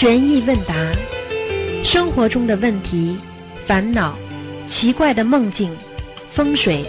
[0.00, 0.74] 悬疑问答，
[1.84, 3.18] 生活中的问题、
[3.66, 4.16] 烦恼、
[4.72, 5.76] 奇怪的梦境、
[6.34, 6.86] 风水，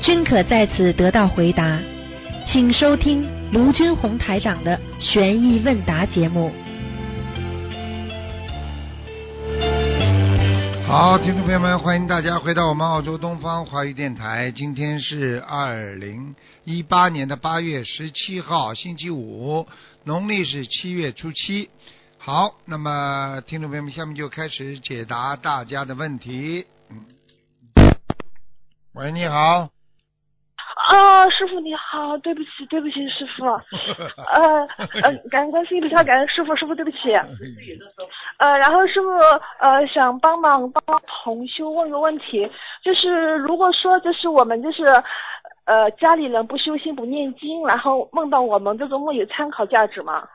[0.00, 1.78] 均可在此得到回答。
[2.50, 6.50] 请收听卢军红台长的悬疑问答节目。
[10.86, 14.50] 好，听众朋友们，欢迎大家回到我们澳洲东方华语电台。
[14.50, 16.34] 今天是二零
[16.64, 19.66] 一八年的八月十七号，星期五，
[20.04, 21.68] 农历是七月初七。
[22.26, 26.66] 好，那么听众朋友们，下面就开始解答大家的问题。
[26.90, 27.06] 嗯，
[28.94, 29.68] 喂，你好。
[30.88, 33.44] 啊，师傅你好，对不起，对不起，师傅，
[34.26, 34.66] 呃
[35.04, 37.14] 呃，感恩关心比较感恩师傅，师傅对不起，
[38.38, 39.08] 呃，然后师傅
[39.60, 42.50] 呃想帮忙帮同修问个问题，
[42.82, 44.82] 就是如果说就是我们就是
[45.66, 50.28] 呃家里人不修心不念经，然后梦到我们这个梦有参考价值吗？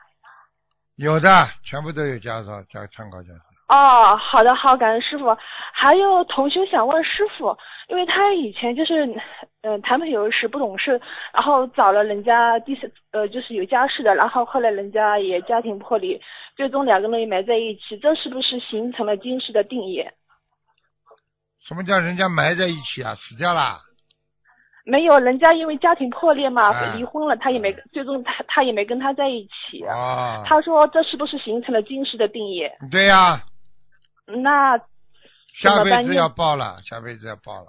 [1.02, 3.40] 有的，全部都有加上加参考价值。
[3.66, 5.36] 哦，好的，好，感恩师傅。
[5.72, 9.04] 还有同学想问师傅，因为他以前就是，
[9.62, 11.00] 嗯、谈朋友时不懂事，
[11.32, 16.20] 然后找了人家第三，呃，就是有家室的，然后后来人家也家庭破裂，
[16.54, 20.04] 最终两个人也埋在一起，这是不是形成了今世的定义？
[21.66, 23.16] 什么叫人家埋在一起啊？
[23.16, 23.80] 死掉啦？
[24.84, 26.94] 没有，人家因为家庭破裂嘛，哎。
[26.96, 29.84] 离婚了，他也没，最终他他也没跟他在一起。
[29.86, 32.76] 啊，他说这是不是形成了今世的定业？
[32.90, 33.42] 对呀、
[34.26, 34.76] 那
[35.60, 37.68] 下辈子要报了，下辈子要报了。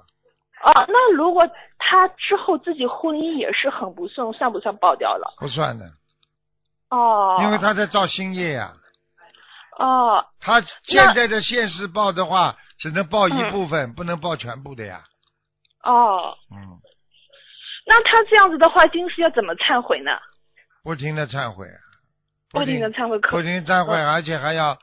[0.64, 1.48] 哦，那如果
[1.78, 5.36] 他之后自己婚姻也是很不顺，算不算爆掉了？
[5.38, 5.86] 不算的，
[6.90, 8.72] 哦，因为他在造新业呀、
[9.78, 10.26] 哦。
[10.40, 13.52] 他现在的现世报的话，只能报一嗯。
[13.52, 15.04] 部分，不能报全部的呀。
[15.84, 16.80] 哦，嗯，
[17.86, 20.12] 那他这样子的话，今世要怎么忏悔呢？
[20.84, 21.68] 不停的忏悔，
[22.52, 24.10] 不停的忏悔，不停地忏悔，嗯。
[24.12, 24.78] 而且还要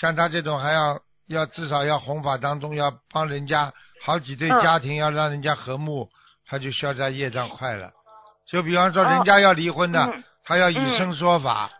[0.00, 3.72] 像他这种还要要至少要弘法当中要帮人家
[4.04, 6.08] 好几对嗯家庭要让人家和睦，
[6.46, 7.92] 他就消灾业障快了。
[8.46, 9.10] 就比方说哦。
[9.10, 10.24] 人家要离婚的，嗯。
[10.44, 11.70] 他要以身说法，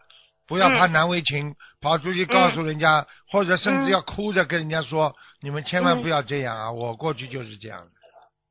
[0.47, 6.71] 不要怕嗯难为情，跑出去告诉人家，或者甚至嗯要哭着跟人家说，你们千万嗯不要这样啊！
[6.71, 7.87] 我过去就是这样的。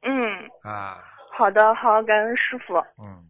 [0.03, 0.97] 嗯，啊，
[1.31, 2.75] 好的，好，感恩师傅。
[3.02, 3.24] 嗯，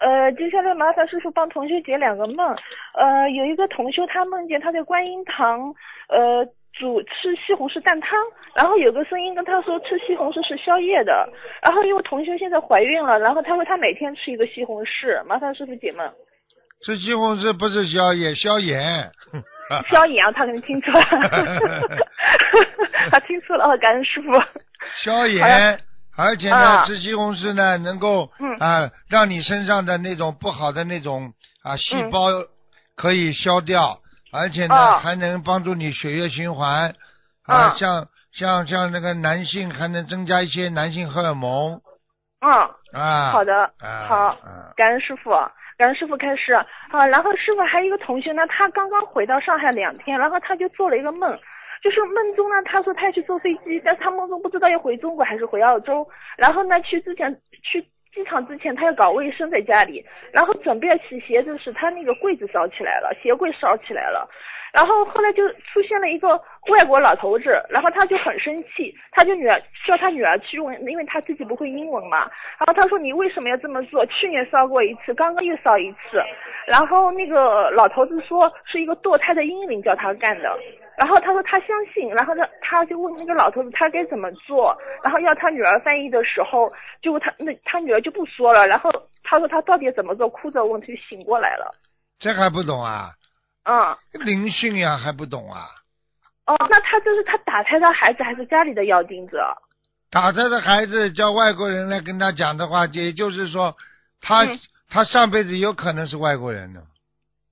[0.00, 2.56] 呃，接下来麻烦师傅帮同修解两个梦。
[2.94, 5.74] 呃，有一个同修他梦见他在观音堂，
[6.08, 8.18] 呃，煮吃西红柿蛋汤，
[8.54, 11.28] 然后有个声音跟他说吃西红柿是宵夜的。
[11.60, 16.10] 然后因为同修现在怀孕了，然后他说他每天吃一个西红柿，麻烦师傅解梦。
[16.84, 18.80] 吃西红柿不是宵夜，消炎。
[19.90, 21.04] 消炎啊，他可能听错了，
[23.10, 24.30] 他听错了，哦感恩师傅。
[25.04, 25.78] 消好炎，
[26.18, 26.84] 而且呢，啊。
[26.84, 28.56] 吃西红柿呢，能够嗯。
[28.58, 32.10] 啊，让你身上的那种不好的那种啊细嗯。
[32.10, 32.28] 胞
[32.96, 34.00] 可以消掉，
[34.32, 36.92] 而且呢，哦还能帮助你血液循环
[37.46, 37.76] 啊，啊。
[37.78, 41.80] 像像像那个男性还能增加一些男性荷尔蒙。
[42.40, 42.50] 嗯，
[43.00, 43.30] 啊。
[43.30, 44.16] 好的，啊好。
[44.26, 45.30] 啊，感恩师傅，
[45.76, 46.66] 感恩师傅开始啊。
[47.06, 51.38] 然后师傅还有一个同学呢，他刚刚回到上海两天，然后他就做了一个梦，
[51.82, 56.06] 就是梦中呢，他说他要去坐飞机，但是他梦中不知道要回中国还是回澳洲，
[56.36, 57.84] 然后呢，去之前去。
[58.10, 64.28] 机场之前，他要搞卫生在家里，然后准备要洗鞋子时，他那个柜子烧起来了，鞋柜烧起来了，
[64.72, 66.40] 然后后来就出现了一个
[66.70, 72.20] 外国老头子，然后他就很生气，他就女儿叫他女儿去问，因为他自己不会英文嘛，
[72.58, 74.04] 然后他说你为什么要这么做？
[74.06, 76.22] 去年烧过一次，刚刚又烧一次，
[76.66, 80.54] 然后那个老头子说是一个堕胎的婴灵叫他干的，
[80.96, 88.90] 然后他说他相信，然后他他就问那个老头子他该怎么做，然后要他女儿翻译的时候，就他那他女儿就不说了，然后
[89.24, 91.70] 他说他到底怎么做，哭着问，他就醒过来了，
[92.18, 93.10] 这还不懂啊？
[93.68, 93.96] 嗯。
[94.24, 95.68] 灵性呀，还不懂啊？
[96.46, 99.38] 哦，那他就是他打胎的孩子还是家里的药钉子？
[100.10, 103.76] 打胎的孩子叫外国人来跟他讲的话，也就是说，
[104.20, 104.58] 他、嗯
[104.90, 106.80] 他上辈子有可能是外国人的，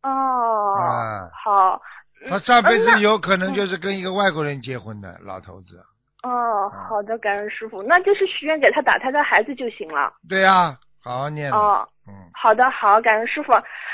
[0.02, 1.82] 哦，啊好。
[2.26, 5.84] 他上辈子有可能就是跟一个外国人结婚的老头子。
[6.22, 10.10] 哦，好的，感恩师傅，那就是许愿给他打胎的孩子就行了。
[10.26, 11.52] 对呀、好好念。
[11.52, 13.52] 哦，嗯，好的，好，感恩师傅。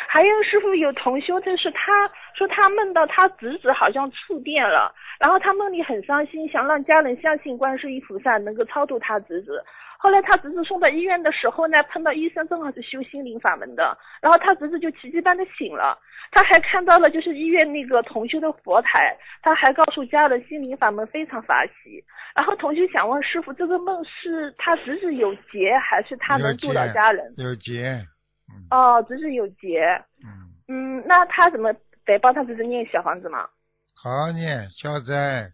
[0.08, 9.64] 还有师傅有同修，就是他说他梦到他侄子好像触电了，然后他梦里很伤心，想让家人相信观世音菩萨能够超度他侄子。
[10.02, 15.96] 后来他侄子送到医院的时候呢，碰到医生正好是修心灵法门的，然后他侄子就奇迹般的醒了。
[16.32, 22.02] 他还看到了就是医院那个同修的佛台，他还告诉家人心灵法门非常法喜。
[22.34, 27.32] 然后同修想问师傅，这个梦是他侄子有劫，还是他能度到家人？
[27.36, 28.04] 有劫。
[28.50, 29.86] 嗯哦，侄子有劫。
[30.24, 31.72] 嗯，嗯，那他怎么
[32.04, 33.46] 得帮他侄子念小房子吗？
[33.94, 35.48] 好好念消灾，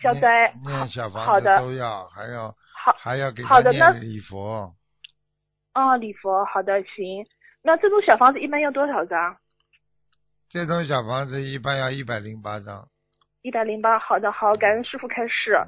[0.00, 0.50] 消灾。
[0.64, 2.54] 念念小房子的，都要，还要
[2.86, 4.72] 好，还要给念礼佛。
[5.74, 7.26] 哦，礼佛，好的，行。
[7.64, 9.36] 那这种小房子一般要多少张？
[10.48, 12.86] 这种小房子一般要一百零八张。
[13.42, 15.58] 一百零八，好的，好，感恩师傅开示。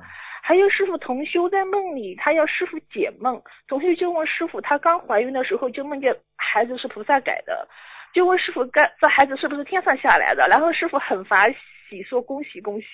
[0.44, 7.68] 还有师傅同修在梦里，他要师傅解梦，同修就问师傅，他刚怀孕的时候就梦见孩子是菩萨改的，
[8.14, 10.46] 就问师傅，该这孩子是不是天上下来的？
[10.46, 12.86] 然后师傅很法喜，说恭喜恭喜。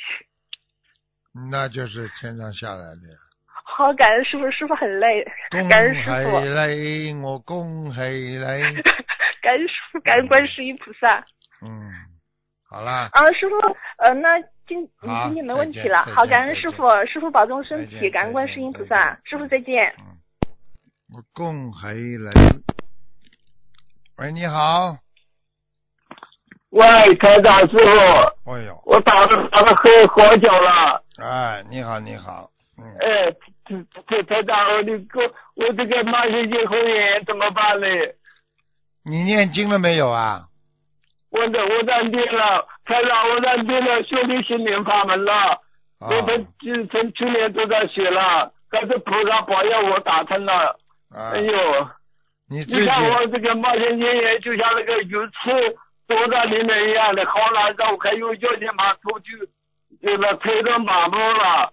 [1.50, 3.19] 那就是天上下来的呀。
[3.67, 8.39] 好，感恩师傅，师傅很累，恭感恩师喜傅，你，我恭喜你。
[9.43, 11.25] 感恩师傅，感恩观世音菩萨。
[11.63, 11.91] 嗯，
[12.69, 13.57] 好啦，啊，师傅，
[13.99, 14.39] 呃，那
[14.69, 19.93] 今你今天没问题了好，感恩师傅，师傅保重身体，感恩观世音菩萨，师傅再见。
[19.99, 20.17] 嗯，
[21.15, 22.31] 我恭喜你。
[24.19, 24.97] 喂，你好。
[26.71, 31.03] 喂，台长师傅，哎呦，我打了打了喝好久了。
[31.21, 32.51] 哎，你好，你好。
[32.77, 33.33] 嗯，哎，
[33.67, 33.77] 这
[34.07, 37.87] 这太大了，你给我我这个慢性咽喉炎怎么办呢？
[39.05, 40.45] 你念经了没有啊？
[41.31, 45.61] 我在我在念了，太大，我在念了修炼心灵法门了。
[46.01, 50.79] 我从从从去年都在学了，但是菩萨保佑我打通了。
[51.11, 51.89] 啊哎，呦，
[52.49, 55.77] 你你看我这个慢性咽炎就像那个鱼刺
[56.07, 59.25] 躲在里面一样的，好难受，还有腰间盘突出，
[60.01, 61.73] 这个腿都麻木了。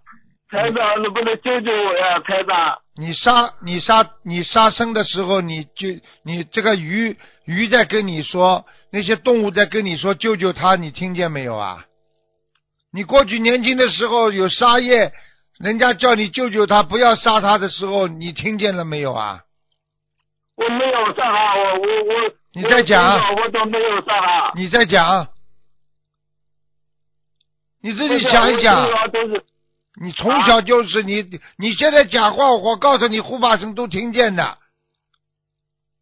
[0.51, 2.77] 台长，能不能救救我呀，台长？
[2.97, 5.87] 你杀你杀你杀生的时候，你就
[6.25, 7.15] 你这个鱼
[7.45, 11.85] 鱼在跟你说，那些动物在跟你说救救它，你听见没有啊？
[12.91, 15.13] 你过去年轻的时候有杀业，
[15.57, 19.43] 人家叫你救救它，不要杀它的时候，你听见了没有啊？
[20.57, 22.33] 我没有杀啊我，我我。
[22.53, 24.51] 你再讲我我都没有杀啊。
[24.55, 25.29] 你再讲，
[27.81, 28.85] 你自己想一想
[30.03, 31.23] 你从小就是你，
[31.57, 34.57] 你现在讲话，我告诉你，护法神都听见的。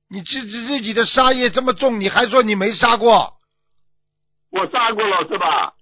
[0.10, 3.34] 你自己自己的杀业这么重，你还说你没杀过？
[4.52, 5.74] 我杀过了是吧？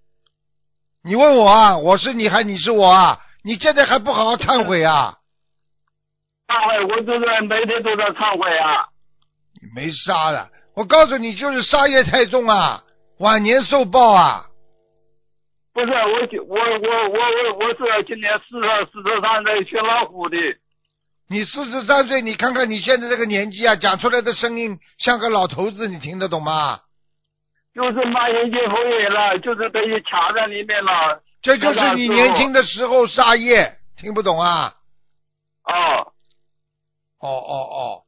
[1.03, 3.19] 你问我啊，我是你还你是我啊？
[3.43, 5.19] 你现在还不好好忏悔啊？
[6.47, 8.87] 忏悔，我都在每天都在忏悔啊。
[9.61, 12.83] 你没杀的，我告诉你，就是杀业太重啊，
[13.19, 14.46] 晚年受报啊。
[15.77, 20.35] 不是我就我我我我我是今年四十四十三岁学老虎的，
[21.29, 26.79] 你四十三岁，你看看你现在这个年纪啊，讲出来的声音像个老头子，你听得懂吗？
[27.75, 31.21] 就是慢性性喉炎了，就是等于卡在里面了。
[31.43, 34.73] 这就是你年轻的时候杀业，听不懂啊？
[35.63, 36.11] 哦，
[37.21, 38.03] 哦哦哦，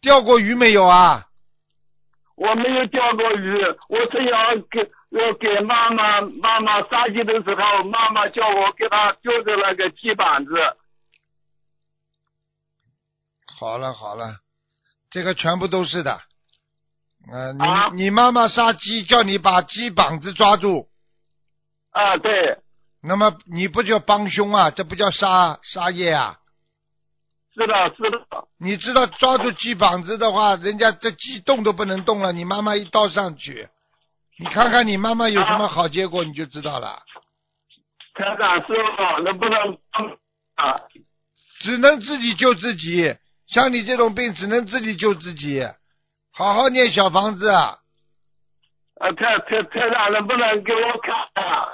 [0.00, 1.26] 钓过鱼没有啊？
[2.34, 10.52] 我没有钓过鱼，我只要给要给妈妈妈妈杀鸡的时候，妈妈叫我给她丢的那个鸡板子。
[13.58, 14.36] 好了好了，
[15.10, 16.20] 这个全部都是的。
[17.32, 20.88] 呃，你、啊你妈妈杀鸡，叫你把鸡膀子抓住，
[21.90, 22.58] 啊，对，
[23.02, 24.70] 那么你不叫帮凶啊？
[24.70, 26.38] 这不叫杀杀业啊？
[27.54, 28.46] 是的，是的。
[28.58, 33.68] 你知道抓住鸡膀子的话，人家这鸡动都不能动了，你妈妈一刀上去，
[34.38, 37.02] 你看看你妈妈有什么好结果，你就知道了。
[38.14, 38.66] 台长师
[38.96, 39.58] 傅，能不能
[40.54, 40.80] 啊？
[41.60, 43.16] 只能自己救自己，
[43.48, 45.66] 像你这种病，只能自己救自己。
[46.32, 47.78] 好好念小房子啊！
[49.00, 51.68] 呃，台台台长能不能给我看啊？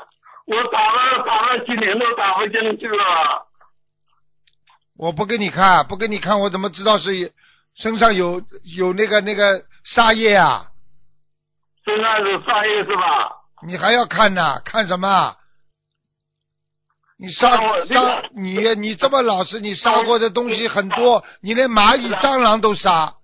[0.47, 3.47] 我打了打了几年都打不进去了。
[4.97, 7.33] 我不给你看，不给你看，我怎么知道是
[7.77, 8.43] 身上有
[8.77, 10.67] 有那个那个沙叶啊？
[11.85, 13.45] 身上是杀业是吧？
[13.67, 14.61] 你还要看呢？
[14.65, 15.37] 看什么？
[17.17, 23.15] 你杀杀你你这么老实，你杀过的东西很多，你连蚂蚁、蟑螂都杀。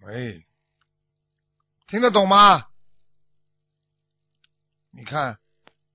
[0.00, 0.44] 喂，
[1.86, 2.66] 听得懂吗？
[4.90, 5.38] 你看，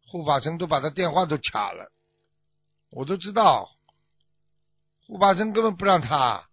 [0.07, 1.91] 护法神都把他电话都卡了，
[2.91, 3.69] 我都知道，
[5.07, 6.47] 护法神根本不让他。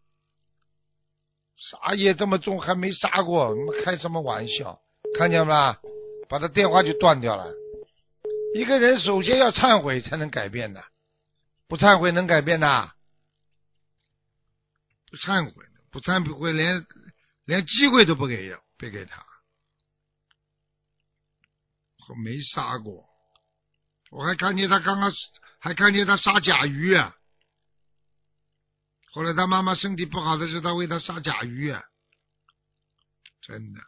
[1.58, 4.80] 杀业这么重，还没杀过，你们开什么玩笑？
[5.18, 5.80] 看见了吧？
[6.28, 7.52] 把他电话就断掉了。
[8.54, 10.84] 一个人首先要忏悔才能改变的，
[11.66, 12.92] 不忏悔能改变的？
[15.10, 16.84] 不忏悔，不忏悔连
[17.44, 19.24] 连机会都不给，不给他。
[22.08, 23.06] 我没杀过，
[24.10, 25.12] 我还看见他刚刚
[25.58, 27.14] 还看见他杀甲鱼啊。
[29.12, 31.74] 后来他妈妈身体不好的时候，他为他杀甲鱼。
[33.40, 33.80] 真的，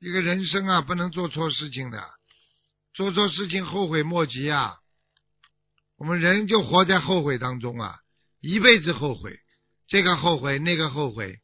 [0.00, 2.10] 一个人生啊，不能做错事情的，
[2.92, 4.76] 做错事情后悔莫及啊。
[5.96, 8.00] 我们人就活在后悔当中啊，
[8.40, 9.38] 一辈子后悔，
[9.86, 11.40] 这个后悔那个后悔。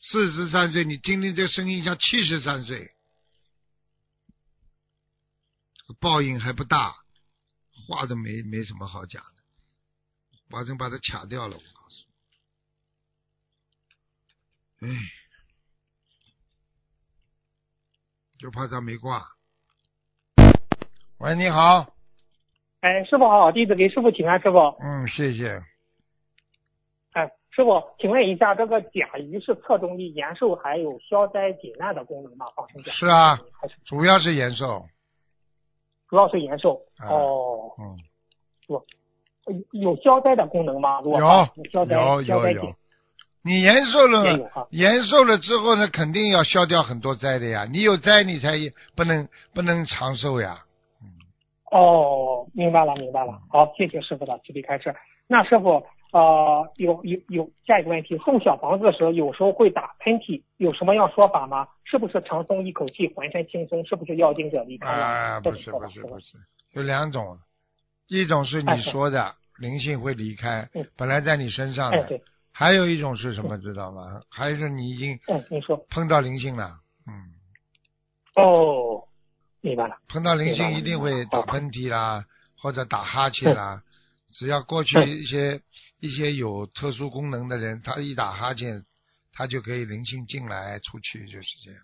[0.00, 2.92] 四十三岁，你听听这声音像七十三岁，
[5.98, 6.94] 报应还不大，
[7.86, 9.42] 话都没没什么好讲的，
[10.50, 11.56] 保证把它卡掉了。
[11.56, 12.04] 我告诉
[14.80, 14.96] 你，哎，
[18.38, 19.22] 就怕他没挂。
[21.18, 21.94] 喂，你好。
[22.80, 24.58] 哎，师傅好，弟子给师傅请安，师傅。
[24.82, 25.62] 嗯，谢谢。
[27.12, 32.44] 哎，师傅，请问一下，这个甲鱼是侧重于延寿还有消灾解难的功能吗？
[32.54, 33.38] 放生甲是啊，
[33.86, 34.86] 主要是延寿。
[36.14, 36.80] 主要是延寿？
[36.98, 41.00] 啊哦，嗯，有消灾的功能吗？
[41.02, 42.72] 如果有消灾有有有。
[43.42, 47.66] 你延寿了延寿了之后呢，肯定要消掉很多灾的呀。
[47.68, 48.52] 你有灾，你才
[48.94, 50.60] 不能不能长寿呀。
[51.72, 53.36] 哦，明白了，明白了。
[53.48, 54.94] 好，谢谢师傅的慈悲开示。
[55.26, 61.66] 那师傅，呃，有有有下一个问题，送小房子的时候，有时候会打喷嚏，有什么样说法吗？
[61.82, 63.84] 是不是长松一口气，浑身轻松？
[63.84, 65.04] 是不是要经者离开了？
[65.04, 66.36] 啊，不是不是不是，
[66.74, 67.36] 有两种，
[68.06, 74.22] 一种是你说的灵性会离开嗯，本来在你身上哎，的，对，还有一种是什么，知道吗？
[74.30, 75.84] 还有一种你已经嗯，你说。
[75.90, 76.78] 碰到灵性了，
[77.08, 77.34] 嗯，
[78.36, 79.02] 哦，
[79.62, 79.96] 明白了。
[80.08, 82.24] 碰到灵性一定会打喷嚏啦，
[82.56, 83.82] 或者打哈欠啦。
[84.36, 85.60] 只要过去嗯一些
[86.04, 88.84] 一些有特殊功能的人，他一打哈欠，
[89.32, 91.80] 他就可以灵性进来出去，就是这样。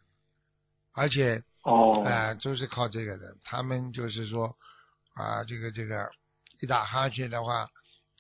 [0.93, 3.35] 而且哦，啊，都是靠这个的。
[3.45, 4.55] 他们就是说
[5.15, 6.11] 啊，这个这个
[6.61, 7.67] 一打哈欠的话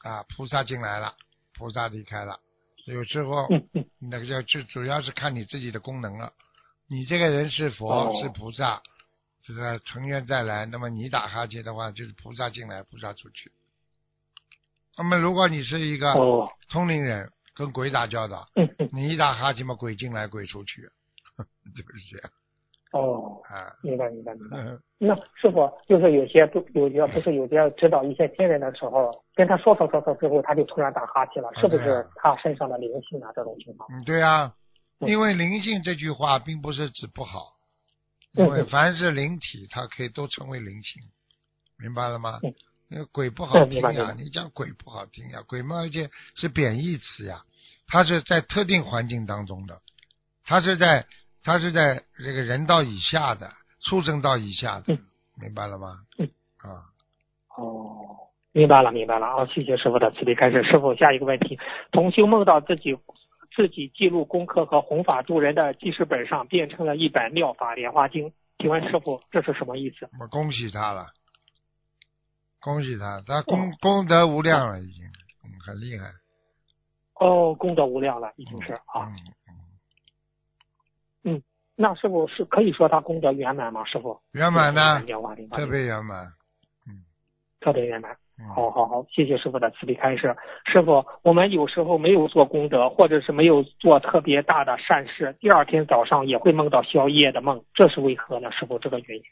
[0.02, 1.14] 啊，菩萨进来了，
[1.52, 2.40] 菩萨离开了。
[2.86, 3.46] 有时候
[4.00, 6.32] 那个叫就主要是看你自己的功能了。
[6.88, 8.82] 你这个人是佛、哦是菩萨，
[9.44, 13.52] 这个成愿再来，那么你打哈欠的话，就是菩萨进来，菩萨出去。
[15.02, 18.46] 那么如果你是一个哦，通灵人，跟鬼打交道，
[18.92, 20.82] 你一打哈欠嘛，鬼进来，鬼出去，
[21.74, 22.30] 就是这样
[22.92, 23.72] 哦，啊。
[23.82, 24.58] 明白明白明白。
[24.58, 33.32] 嗯 那师傅就是有些不有些不是有些指导一些亲人的时候，跟他说说说说之后，他就突然打哈欠了，是不是他身上的灵性啊？
[33.34, 33.88] 这种情况？
[33.90, 34.54] 嗯，对啊，
[34.98, 37.46] 嗯因为灵性这句话并不是指不好，
[38.36, 41.02] 嗯因为凡是灵体，它可以都成为灵性，
[41.78, 42.38] 明白了吗
[42.90, 42.94] 嗯？
[42.94, 47.40] 因为鬼不好听呀你讲鬼不好听呀，鬼嘛而且是贬义词呀，
[47.86, 49.78] 它是在特定环境当中的，
[50.44, 51.06] 它是在
[51.42, 53.50] 它是在这个人道以下的，
[53.82, 54.98] 畜生道以下的嗯，
[55.40, 55.94] 明白了吗？
[56.18, 56.28] 嗯
[56.58, 56.68] 啊，
[57.56, 59.26] 哦，明白了，明白了。
[59.26, 60.62] 啊，谢谢师傅的慈悲开示。
[60.62, 61.58] 师傅，下一个问题：
[61.92, 62.98] 同修梦到自己
[63.56, 68.28] 自己记录功课和弘法度人的记事本上变成了一本《妙法莲花经》，
[68.58, 70.08] 请问师傅这是什么意思？
[70.20, 71.06] 我恭喜他了，
[72.60, 75.04] 恭喜他，他功功德无量了，已经，
[75.44, 76.06] 嗯，很厉害。
[77.14, 79.10] 哦，功德无量了，已经是啊。
[81.24, 81.42] 嗯
[81.76, 83.82] 那师傅是可以说他功德圆满吗？
[83.84, 84.20] 师傅？
[84.32, 86.26] 圆满呢，莲花莲花特别圆满。
[87.60, 88.12] 特别圆满。
[88.38, 90.34] 嗯好好好，谢谢师傅的慈悲开示。
[90.64, 98.50] 师傅，我们有时候没有做功德，或者是没有做特别大的善事，第二天早上也会梦到宵夜的梦，这是为何呢？
[98.50, 99.24] 师傅，这个原因？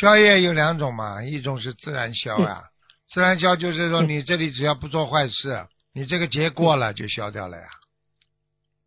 [0.00, 2.64] 宵夜有两种嘛，一种是自然消啊，
[3.12, 7.64] 自然消就是说嗯你这里只要不做坏事，你这个劫过了就消掉了呀。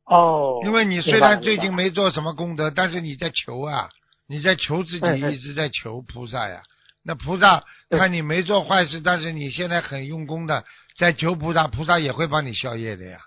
[0.06, 3.90] 哦，因为你虽然最近没做什么功德，但是你在求啊，
[4.28, 6.62] 你在求自己，一直在求菩萨呀。
[7.04, 10.64] 那菩萨嗯看你没做坏事，但是你现在很用功的
[10.98, 13.20] 在求菩萨，菩萨也会帮你消业的呀。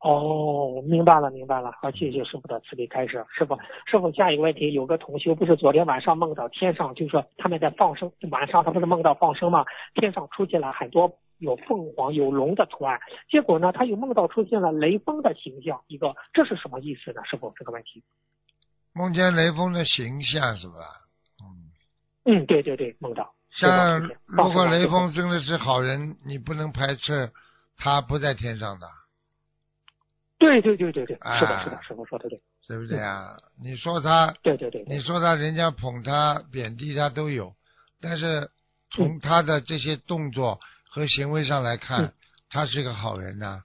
[0.00, 1.72] 哦，明白了，明白了。
[1.82, 3.24] 好，谢谢师傅的慈悲开示。
[3.36, 9.64] 师傅，师傅，下一个问题，有个同修不是昨天晚上梦到天上，就是说他们在放生，晚上他不是梦到放生吗？
[9.94, 17.20] 天上出现了很多有凤凰、有龙的图案，结果呢，他又梦到出现了雷锋的形象，一个，这是什么意思呢？
[17.24, 18.02] 师傅，这个问题。
[18.94, 20.74] 梦见雷锋的形象是吧？
[22.24, 23.34] 嗯，嗯，对对对，梦到。
[23.50, 27.32] 像如果雷锋真的是好人，你不能排斥
[27.76, 28.86] 他不在天上的，
[30.38, 33.36] 对对对对对，啊是的，是的，师傅说的对，对不对啊？
[33.62, 37.52] 你说他对对对对你说他人家捧他、贬低他都有，
[38.00, 38.48] 但是
[38.90, 42.12] 从他的这些动作和行为上来看，嗯
[42.50, 43.62] 他是个好人呐、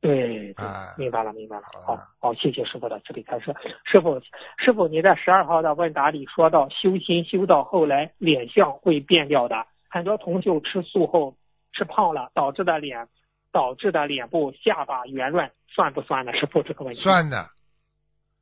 [0.00, 1.62] 对，对啊明白了，明白了。
[1.84, 3.52] 好好，好，谢谢师傅的慈悲开示。
[3.84, 4.20] 师傅，
[4.56, 9.66] 师傅，你在十二号的问答里说到，修心修到后来，脸相会变掉的。
[9.88, 11.36] 很多同修吃素后
[11.72, 13.08] 吃胖了，导致的脸
[13.52, 16.32] 导致的脸部下巴圆润，算不算呢？
[16.34, 17.46] 师傅这个问题算的。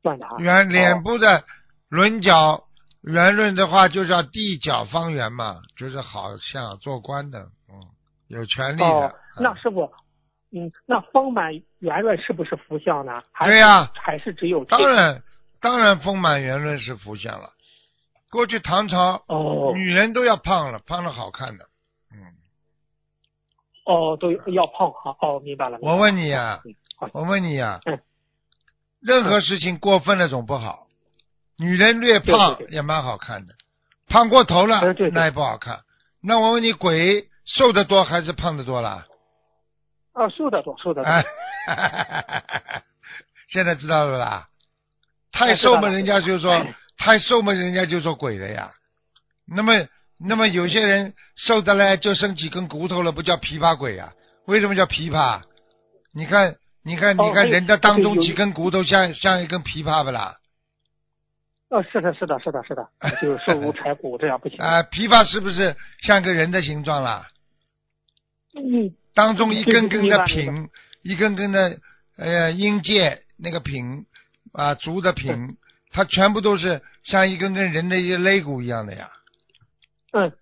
[0.03, 0.37] 算的啊。
[0.39, 1.45] 圆脸部的
[1.89, 2.65] 轮角
[3.03, 7.81] 圆润的话，就叫地角方圆嘛，就是好像做官的，嗯，
[8.29, 8.87] 有权利的。
[8.87, 9.93] 哦，那嗯师傅，
[10.53, 13.23] 嗯，那丰满圆润是不是福相呢？
[13.33, 15.23] 还对呀还是只有当然，
[15.61, 17.53] 当然丰满圆润是福相了。
[18.31, 21.65] 过去唐朝哦女人都要胖了，胖了好看的。
[22.13, 22.19] 嗯，
[23.87, 25.79] 哦都要胖哈哦，明白了。
[25.81, 26.61] 我问你呀
[27.13, 27.99] 我问你呀、嗯
[29.01, 30.89] 任何事情过分了总不好。
[31.59, 33.55] 女人略胖也蛮好看的，
[34.09, 34.81] 胖过头了
[35.13, 35.81] 那也不好看。
[36.21, 39.07] 那我问你，鬼瘦的多还是胖的多啦？
[40.13, 41.09] 啊，瘦的多，瘦的多。
[41.09, 41.25] 哎，
[43.49, 44.49] 现在知道了啦。
[45.31, 48.73] 太瘦嘛，人家就说哎太瘦嘛，人家就说鬼了呀。
[49.47, 49.73] 那么，
[50.19, 54.13] 那么有些人瘦的嘞，就剩几根骨头了，不叫琵琶鬼啊？
[54.47, 55.43] 为什么叫琵琶？
[56.15, 60.37] 你看，你看，你看人的当中几根骨头像像一根琵琶不啦？
[61.69, 62.89] 哦，是的，是的，是的，是的，
[63.21, 64.57] 就是瘦如柴骨，这样不行。
[64.65, 67.29] 啊，琵琶是不是像个人的形状啦？
[68.55, 70.69] 嗯，当中一根根的品，
[71.03, 71.79] 一根根的
[72.17, 74.07] 呃阴界那个品
[74.53, 75.59] 啊竹的品，
[75.91, 79.11] 它全部都是像一根根人的一些肋骨一样的呀。
[80.17, 80.33] 嗯，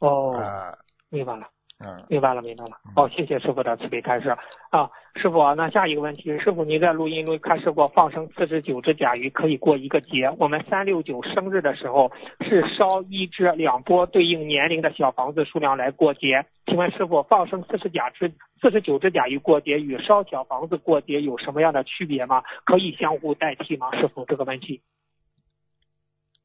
[0.00, 0.72] 哦，啊，
[1.10, 1.46] 明白了。
[1.82, 2.92] 嗯，明白了，明白了嗯。
[2.94, 4.28] 好，谢谢师傅的慈悲开示
[4.70, 22.42] 啊，师傅啊，那下一个问题，师傅您在录音中开示过放生四十九只甲鱼可以过一个节，我们三六九生日的时候是烧一只两波对应年龄的小房子数量来过节，请问师傅放生四十甲只四十九只甲鱼过节与烧小房子过节有什么样的区别吗？
[22.66, 23.90] 可以相互代替吗？
[23.98, 24.82] 师傅这个问题。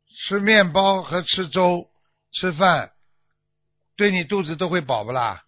[0.08, 1.88] 吃面包和吃粥
[2.36, 2.92] 吃饭，
[3.96, 5.44] 对你肚子都会饱不啦？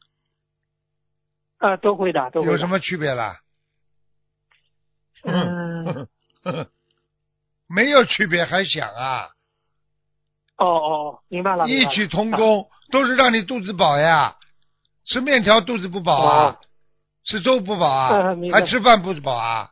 [1.58, 2.52] 啊，都会的，都会的。
[2.54, 3.40] 有什么区别啦？
[5.24, 6.08] 嗯，
[7.68, 9.30] 没有区别还想啊？
[10.58, 11.66] 哦哦，明白了。
[11.66, 14.38] 明白了异曲同工，都是让你肚子饱呀。
[15.06, 16.58] 吃面条肚子不饱啊哦，
[17.26, 19.70] 吃粥不饱啊呃，还吃饭不饱啊？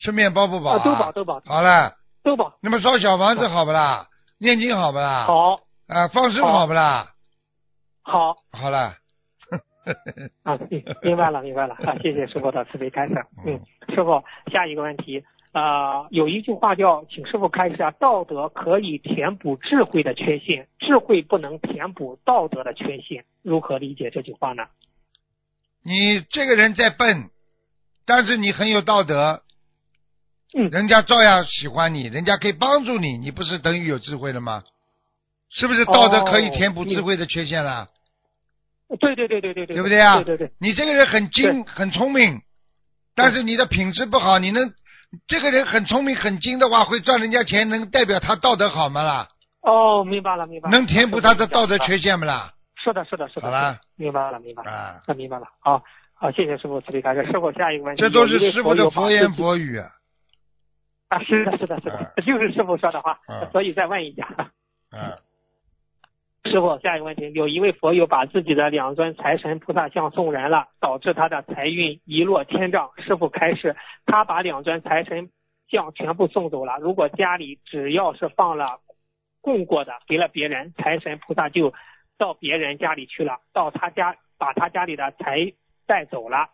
[0.00, 2.56] 吃面包不饱啊，都饱都饱好了，都饱。
[2.60, 4.08] 那么烧小房子好不啦？
[4.38, 5.24] 念经好不啦？
[5.26, 5.60] 好，
[5.92, 7.12] 啊，放生好不啦？
[8.02, 8.36] 好。
[8.50, 8.96] 好了，
[10.42, 11.94] 啊，明明白了，明白了啊！
[12.02, 13.14] 谢谢师傅的慈悲开示。
[13.46, 13.60] 嗯，
[13.94, 24.64] 师傅，下一个问题，啊，有一句话叫，请师傅开示啊，道德可以填补智慧的缺陷，智慧不能填补道德的缺陷，如何理解这句话呢？
[25.84, 27.30] 你这个人再笨，
[28.06, 29.42] 但是你很有道德，
[30.54, 34.62] 嗯人家照样喜欢你，人家可以帮助你，你不是等于有智慧了吗？
[35.52, 37.88] 是不是道德可以填补哦智慧的缺陷了？
[39.00, 42.40] 对对对对对对，对不对啊对对对，你这个人很精很聪明，
[43.14, 44.72] 但是你的品质不好，你能
[45.26, 49.28] 这个人很聪明很精的话，会赚人家钱，能代表他道德好吗啦？
[49.62, 52.52] 哦，明白了，明白了，能填补他的道德缺陷不啦？
[52.82, 55.82] 是的，是的，是的，好了，明白了，明白了，啊，那，明白了，好，
[56.14, 57.24] 好，谢谢师傅慈悲开示。
[57.26, 59.88] 师傅，下一个问题，这都是师傅的佛言佛语啊！
[61.08, 64.26] 啊，是的，是的，是的， 就是师傅说的话嗯，所以再问一下。
[64.90, 65.16] 啊，
[66.44, 72.90] 师傅，下一个问题，有一位佛友把自己的两尊财神菩萨像送人了，导致他的财运一落千丈。
[72.98, 73.76] 师傅开示，
[74.06, 75.30] 他把两尊财神
[75.68, 76.78] 像全部送走了。
[76.80, 78.80] 如果家里只要是放了
[79.40, 81.72] 供过的，给了别人，财神菩萨就
[82.18, 85.52] 到别人家里去了，到他家把他家里的财
[85.86, 86.50] 带走了。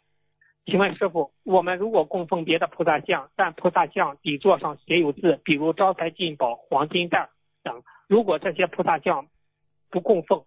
[0.67, 7.31] 请问师傅，我们如果供奉别的菩萨像，但菩萨像底座上写有字，比如招财进宝、黄金蛋
[7.65, 9.27] 等，如果这些菩萨像
[9.91, 10.45] 不供奉，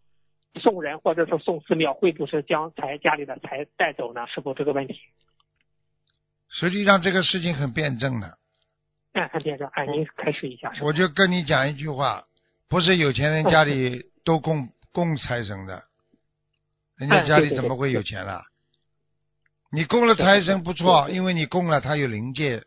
[0.62, 4.28] 送人或者是送寺庙，会不会将财家里的财带走呢？
[4.28, 5.00] 是否这个问题，
[6.50, 8.38] 实际上这个事情很辩证的。
[9.14, 10.72] 哎，很辩证，哎，您开始一下。
[10.82, 12.24] 我就跟你讲一句话，
[12.70, 15.84] 不是有钱人家里都供供财神的，
[16.98, 18.44] 人家家里怎么会有钱啦？
[19.74, 22.64] 你供了财神不错，因为你供了，他有灵界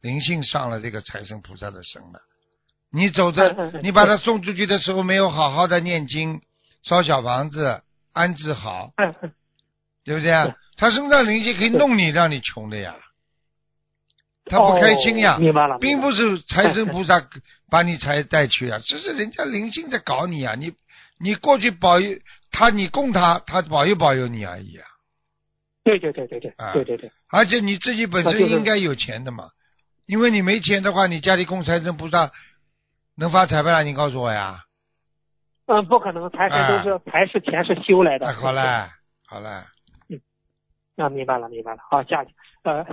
[0.00, 2.20] 灵性上了这个财神菩萨的身了。
[2.96, 3.54] 你走着，
[3.84, 6.40] 你把他送出去的时候，没有好好的念经、
[6.82, 7.82] 烧小房子、
[8.12, 8.90] 安置好，
[10.04, 10.56] 对不对啊？
[10.78, 12.94] 他身上灵性可以弄你，让你穷的呀。
[14.48, 15.38] 他不开心呀
[15.80, 17.20] 并不是财神菩萨
[17.68, 20.54] 把你财带去啊，这是人家灵性在搞你啊！
[20.54, 20.72] 你
[21.18, 22.16] 你过去保佑
[22.52, 24.86] 他，你供他，他保佑保佑你而已啊！
[25.82, 29.50] 对对对对对啊对对对，而且你自己本身应该有钱的嘛，
[30.06, 32.30] 因为你没钱的话，你家里供财神菩萨
[33.16, 33.82] 能发财不啦？
[33.82, 34.62] 你告诉我呀！
[35.66, 38.26] 嗯，不可能，财神都是财是钱是修来的。
[38.26, 38.60] 哎，好嘞，
[39.26, 39.48] 好嘞，
[40.08, 40.20] 嗯
[40.96, 41.78] 啊，明白了，明白了。
[41.90, 42.24] 好，下
[42.62, 42.84] 呃，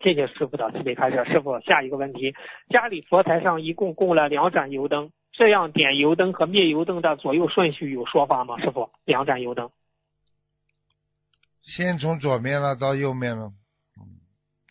[0.00, 1.24] 谢谢师傅的慈悲开示。
[1.24, 2.34] 师傅，下一个问题，
[2.68, 8.60] 家里佛台上一共供了两盏油灯，这样点油灯和灭油灯的左右顺序有说法吗？
[8.60, 9.70] 师傅，两盏油灯，
[11.62, 13.50] 先从左面了到右面了。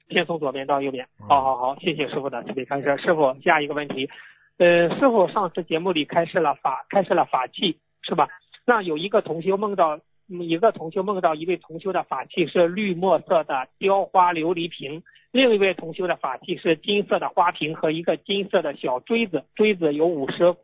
[0.09, 1.07] 先从左边到右边。
[1.19, 2.97] 嗯好好好，谢谢师傅的慈悲开示。
[2.97, 4.09] 师傅，下一个问题，
[4.57, 8.27] 呃，师傅上次节目里开示了法，开示了法器，是吧？
[8.65, 20.55] 那有一个同修梦到，一个同修梦到一位同修的法器是绿墨色的雕花琉璃瓶，另一位同修的法器是金色的花瓶和一个金色的小锥子，锥子有五十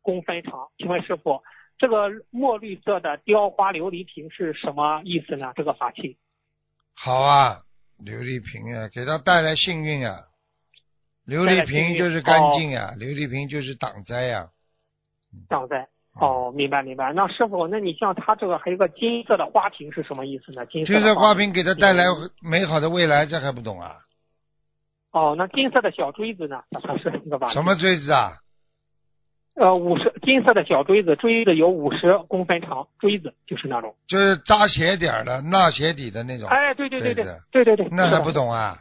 [0.00, 0.68] 公分长。
[0.78, 1.42] 请问师傅，
[1.76, 5.52] 这个墨绿色的雕花琉璃瓶是什么意思呢？
[5.54, 6.16] 这个法器？
[6.94, 7.58] 好啊，
[8.02, 10.31] 琉璃瓶啊，给他带来幸运啊。
[11.26, 14.48] 琉璃瓶就是干净啊，琉璃瓶就是挡灾呀、
[15.48, 15.88] 挡灾。
[16.20, 17.10] 哦，明白明白。
[17.14, 20.66] 那师傅，那你像他这个还有个金色的花瓶是什么意思呢？
[20.66, 22.04] 金色就是的花瓶给他带来
[22.42, 23.92] 美好的未来，这还不懂啊？
[25.12, 26.62] 哦，那金色的小锥子呢？
[26.82, 27.50] 它 是那个吧？
[27.52, 28.32] 什么锥子啊？
[29.56, 33.94] 呃，五十金色的小锥子，锥子有五十公分长，锥子就是那种。
[34.06, 36.46] 就是扎鞋底儿的、纳鞋底的那种。
[36.48, 37.88] 哎，对对对对对对对。
[37.90, 38.76] 那还不懂啊？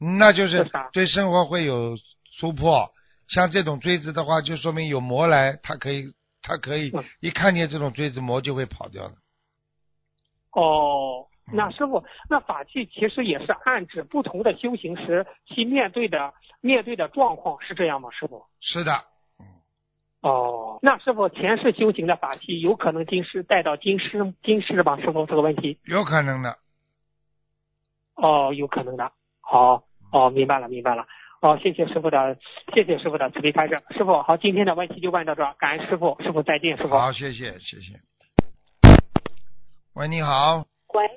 [0.00, 1.96] 那就是对生活会有
[2.40, 2.88] 突破。
[3.28, 9.14] 像这种锥子的话，就说明有魔来，它可以，它可以嗯一看见这种锥子，魔就会跑掉的。
[10.52, 18.10] 哦，那师傅，那法器其实也是暗指不同的修行时其面对的面对的状况，是这样吗？
[18.10, 18.44] 师傅？
[18.60, 19.04] 是的，
[20.22, 24.96] 哦，那师傅前世修行的法器有可能今世带到今世今世吧？
[24.96, 25.78] 师傅这个问题？
[25.84, 26.58] 有可能的。
[28.16, 29.12] 哦，有可能的。
[29.40, 31.06] 好，哦，明白了，明白了。
[31.40, 32.36] 哦，谢谢师傅的，
[32.74, 33.80] 谢谢师傅的慈悲开示。
[33.96, 36.94] 师傅好，今天的问题就问到这儿，感恩师傅，师傅再见，师傅。
[36.94, 37.94] 好，谢谢，谢谢。
[39.94, 41.08] 喂，你好，喂，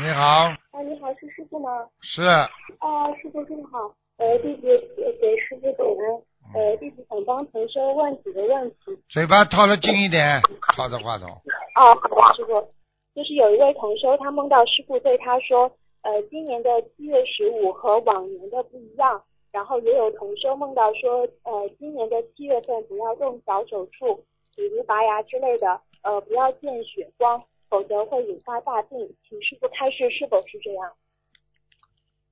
[0.00, 1.70] 你好，啊，你好，是师傅吗？
[2.00, 8.76] 是啊，师傅师傅好，呃，弟子呃给师傅请安，呃，弟子想帮同修问几个问题。
[9.08, 10.40] 嘴巴靠得近一点，
[10.76, 11.28] 靠着话筒。
[11.74, 12.52] 哦，好的，师傅，
[13.14, 15.68] 就是有一位同修，他梦到师傅对他说，
[16.02, 19.22] 呃，今年的七月十五和往年的不一样。
[19.52, 24.24] 然后也有同修梦到说，呃，今年的七月份不要动小手术，
[24.56, 28.98] 比如拔牙之类的，呃，不要见血光，否则会引发大病。
[29.28, 30.90] 请师傅开示是否是这样？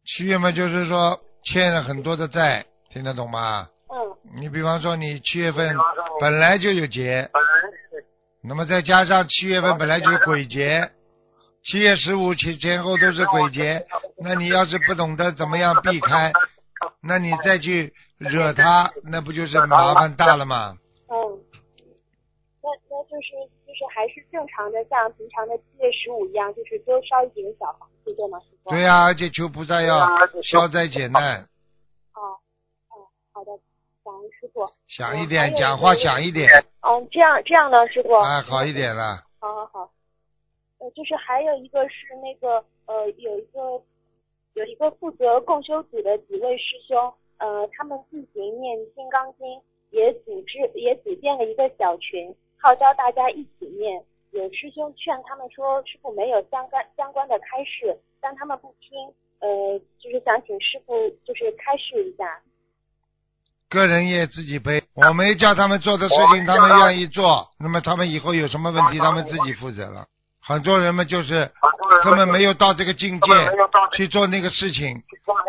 [0.06, 3.68] 七月嘛，就是说欠了很多的债，听得懂吗？
[3.92, 5.76] 嗯你比方说，你七月份
[6.20, 7.28] 本来就有劫，
[8.42, 10.90] 那么再加上七月份本来就是鬼节，
[11.62, 13.84] 七月十五前前后都是鬼节，
[14.18, 16.32] 那你要是不懂得怎么样避开，
[17.02, 20.76] 那你再去惹他，那不就是麻烦大了吗？
[21.08, 21.14] 嗯，
[22.62, 23.32] 那那就是
[23.66, 28.40] 就是还是正常的，像平常的七月十五一样，就是多烧一点小房子，对吗？
[28.64, 30.08] 对呀、而且求菩萨要
[30.42, 31.40] 消灾解难，
[32.14, 32.40] 哦，
[32.88, 33.52] 哦，好的，
[34.02, 34.66] 感恩师傅。
[34.88, 38.14] 响一点，讲话响一点，嗯，这样这样呢，师傅。
[38.14, 39.22] 啊，好一点了。
[39.38, 39.90] 好好好。
[40.80, 43.60] 呃，就是还有一个是那个呃，有一个
[44.54, 49.46] 有一个负责共修组的几位师兄，呃，他们自行念《金刚经》，
[49.90, 54.02] 也组织也组建了一个小群，号召大家一起念。
[54.32, 62.40] 有师兄劝他们说，师傅没有相关相关的开示，但他们不听，呃，就是想请师傅就是开示一下。
[63.68, 70.06] 个人业自己背，我没叫他们做的事情，他们愿意做，那么他们以后有什么问题，他们自己负责了。
[70.50, 71.48] 很多人们就是
[72.02, 73.30] 根本没有到这个境界
[73.92, 75.00] 去做那个事情，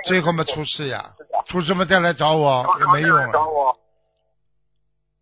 [0.05, 1.03] 最后嘛出事呀，
[1.47, 3.75] 出事嘛再来找我也没用了，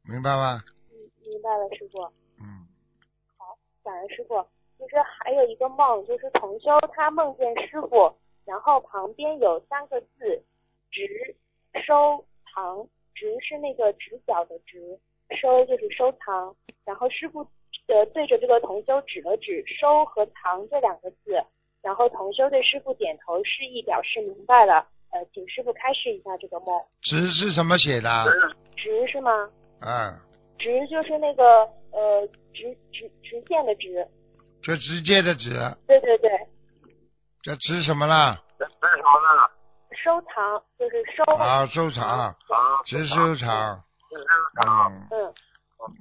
[0.03, 0.61] 明白吗？
[0.91, 2.01] 嗯，明白了，师傅。
[2.41, 2.67] 嗯，
[3.37, 4.45] 好感恩师傅。
[4.77, 8.13] 就是还有一个梦，就是同修他梦见师傅，
[8.45, 10.41] 然后旁边有三个字
[10.91, 11.35] “直
[11.85, 14.97] 收藏”，直是那个直角的直，
[15.41, 16.55] 收就是收藏。
[16.85, 17.45] 然后师傅
[17.89, 21.43] 呃对着这个同修指了指“收”和“藏”这两个字，
[21.81, 24.87] 然后同修对师傅点头示意，表示明白了。
[25.11, 26.67] 呃，请师傅开示一下这个梦。
[27.01, 28.09] 直是什么写的？
[28.77, 29.31] 直是吗？
[29.81, 30.13] 嗯，
[30.59, 31.43] 直就是那个
[31.91, 34.07] 呃直直直线的直。
[34.61, 35.51] 就直接的直，
[35.87, 36.29] 对对对，
[37.41, 38.39] 这直什么啦？
[40.03, 41.23] 收藏就是收。
[41.35, 42.35] 好，收藏，
[42.85, 43.81] 直收藏。
[44.11, 45.33] 嗯嗯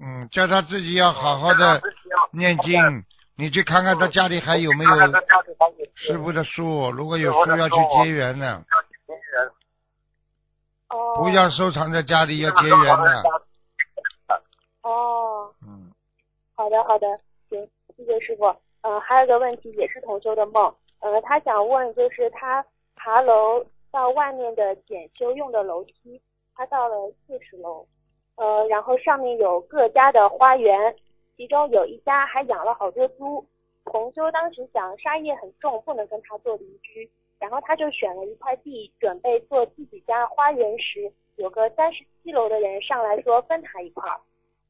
[0.00, 1.80] 嗯，叫他自己要好好的
[2.32, 3.04] 念经。
[3.36, 4.90] 你去看看他家里还有没有
[5.94, 8.64] 师傅的书，如果有书要去结缘呢，
[10.88, 11.14] 哦。
[11.22, 13.22] 不要收藏在家里，要结缘的。
[14.82, 15.92] 哦，嗯，
[16.56, 17.06] 好的好的，
[17.48, 18.46] 行，谢谢师傅。
[18.80, 22.64] 呃，还有个问题也是同修的梦，呃，他想问，就是他
[22.96, 26.20] 爬楼到外面的检修用的楼梯，
[26.56, 27.86] 他到了四十楼，
[28.38, 30.94] 呃，然后上面有各家的花园，
[31.36, 33.44] 其中有一家还养了好多猪。
[33.84, 44.20] 同修当时想沙叶很重，不能跟他做邻居，然后他就选了一块地，准备做自己家花园时，有个三十七楼的人上来说分他一块儿，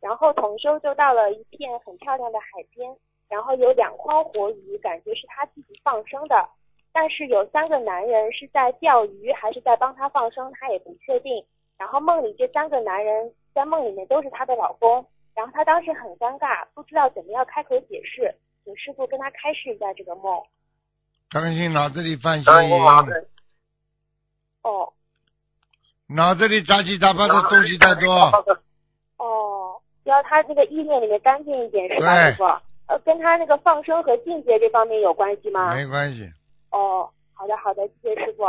[0.00, 2.96] 然后同修就到了一片很漂亮的海边，
[3.28, 6.48] 然后有两筐活鱼，感觉是他自己放生的，
[6.92, 11.44] 但是有三个男人是在钓鱼还是在帮他放生，他也不确定。
[11.76, 20.40] 然后梦里这三个男人在梦里面都是她的老公，然后她当时很尴尬，不知道怎么样开口解释，请师傅跟她开示一下这个梦。
[21.28, 23.26] 当心脑子里犯当心心脑子炎，
[24.62, 24.92] 哦
[26.06, 28.08] 脑子里杂七杂八的东西太多。
[29.16, 32.44] 哦，要他这个意念里面干净一点是吧，师傅？
[32.86, 35.74] 呃，跟他那个放生和境界这方面有关系吗？
[35.74, 36.32] 没关系，
[36.70, 38.44] 哦，好的好的，谢谢师傅。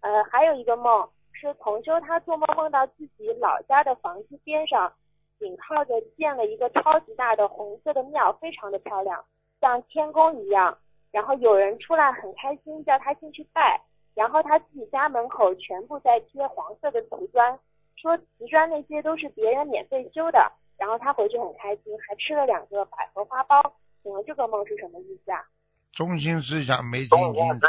[0.00, 4.92] 呃，还有一个梦是同修他做梦梦到自己老家的房子边上
[5.38, 9.22] 紧靠着建了一个超级大的红色的庙，非常的漂亮，
[9.60, 10.78] 像天宫一样。
[11.10, 13.80] 然后有人出来很开心，叫他进去拜。
[14.14, 17.58] 然后他自己家门口全部在贴黄色的瓷砖，
[17.96, 20.52] 说瓷砖那些都是别人免费修的。
[20.76, 23.72] 然后他回去很开心，还吃了两个百合花苞。
[24.02, 25.44] 请问这个梦是什么意思啊？
[25.92, 27.60] 中心思想没听清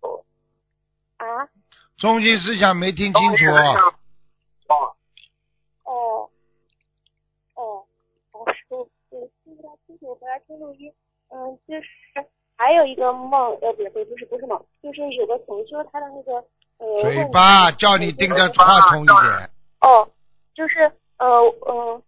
[0.00, 0.24] 楚，
[1.18, 1.48] 啊？
[1.98, 3.44] 中心思想没听清楚。
[4.66, 4.96] 哦，
[7.54, 7.86] 哦，
[8.32, 10.92] 哦，师傅，我听不太清楚，我回来听录音。
[11.30, 11.86] 嗯，就是
[12.56, 16.32] 还有一个梦，呃，不对，不是不是梦，就是有个同修他的那个
[16.78, 20.08] 呃嘴巴叫你盯着话筒一点，哦，
[20.54, 21.26] 就是呃
[21.62, 22.02] 呃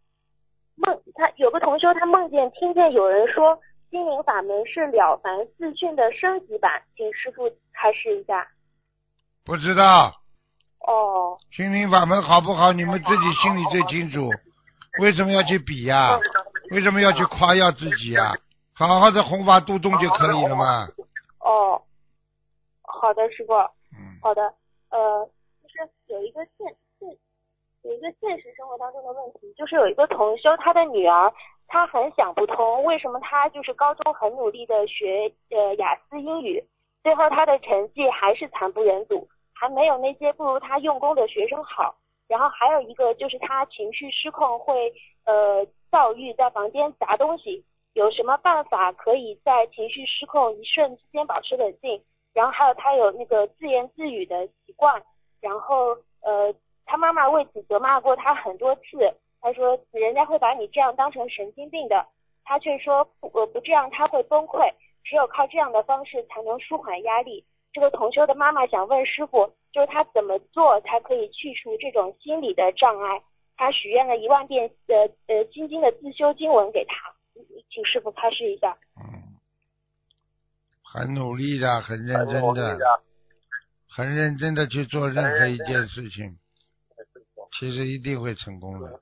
[0.75, 3.59] 梦，他有个同修他梦见听见有人说
[3.91, 8.47] 心灵法门是了凡四训的升级版，请师傅开示一下。
[9.47, 10.13] 不知道。
[10.81, 14.29] 哦，心灵法门好不好，你们自己心里最清楚。
[15.01, 16.19] 为什么要去比呀、
[16.73, 18.35] 为什么要去夸耀自己呀、
[18.75, 20.89] 好好的弘法度众就可以了嘛。
[21.39, 21.81] 哦，
[22.83, 23.53] 好的，师傅。
[23.95, 24.43] 嗯，好的，
[24.91, 25.25] 呃，
[25.63, 26.67] 就是有一个现
[26.99, 27.09] 现
[27.83, 31.33] 有一个现实生活当中的问题，就是有一个同修，他的女儿，
[31.69, 36.65] 她很想不通，为什么她就是高中很努力的学呃雅思英语，
[37.03, 41.97] 最后她的成绩还是惨不忍睹，还没有那些不如他用功的学生好。
[42.29, 44.93] 然后还有一个就是他情绪失控，会
[45.25, 47.65] 呃躁郁，在房间砸东西。
[47.95, 52.03] 有什么办法可以在情绪失控一瞬之间保持冷静？
[52.35, 55.03] 然后还有他有那个自言自语的习惯，
[55.41, 58.83] 然后呃，他妈妈为此责骂过他很多次。
[59.41, 62.05] 他说人家会把你这样当成神经病的，
[62.45, 64.69] 他却说不呃不这样他会崩溃，
[65.05, 67.45] 只有靠这样的方式才能舒缓压力。
[67.77, 73.21] 这个同修的妈妈想问师傅，就是他怎么做才可以去除这种心理的障碍？
[73.55, 77.13] 他许愿了一万遍呃呃心经的自修经文给他，
[77.69, 78.75] 请师傅开示一下。
[78.97, 79.37] 嗯，
[80.83, 82.79] 很努力的，很认真的
[83.91, 86.39] 很认真的去做任何一件事情，
[87.59, 88.99] 其实一定会成功的，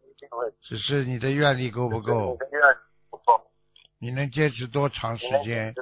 [0.62, 2.36] 只是你的愿力够不够，
[4.00, 5.72] 你能坚持多长时间，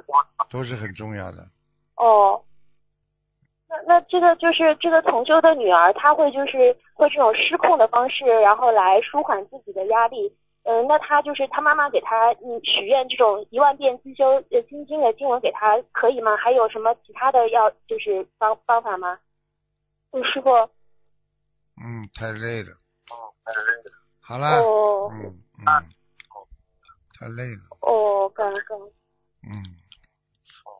[0.51, 1.47] 都是很重要的。
[1.95, 2.43] 哦，
[3.73, 10.31] 那那这个就是这个同修的女儿，她会就是会这种失控的方式，然后来舒缓自己的压力。
[10.65, 16.37] 嗯、那她就是她妈妈给她嗯许愿这种一万遍自修呃心经的经文给她可以吗？
[16.37, 19.17] 还有什么其他的要就是方方法吗？
[20.11, 20.51] 嗯，师傅。
[21.81, 22.69] 嗯，太累了。
[23.09, 25.25] 哦，太累了好了，哦嗯
[25.57, 25.65] 嗯，
[27.19, 28.87] 太累了，哦，感恩感恩。
[29.43, 29.51] 嗯，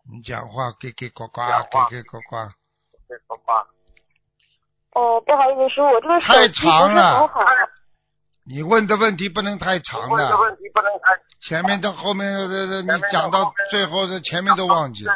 [0.09, 1.41] 你讲话给给呱呱，
[1.89, 2.37] 给给呱呱，
[4.93, 7.41] 哦，不好意思，师傅，我这个手太机不是长了很好。
[8.45, 10.29] 你问的问题不能太长的，
[11.39, 15.13] 前面到后面你讲到最后的前面都忘记了。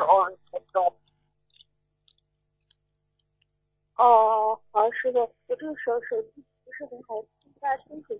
[3.98, 8.20] 哦，好，师傅，我这个手手机不是很好，听不大清楚。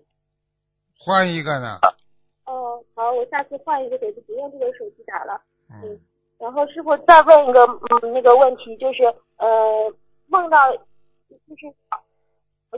[0.98, 1.78] 换一个呢？
[2.44, 5.40] 哦，好，我下次换一个手机，不用这个手机打了。
[5.70, 5.98] 嗯，
[6.38, 9.02] 然后师傅再问一个嗯那个问题，就是
[9.38, 9.92] 呃
[10.28, 11.74] 梦到就是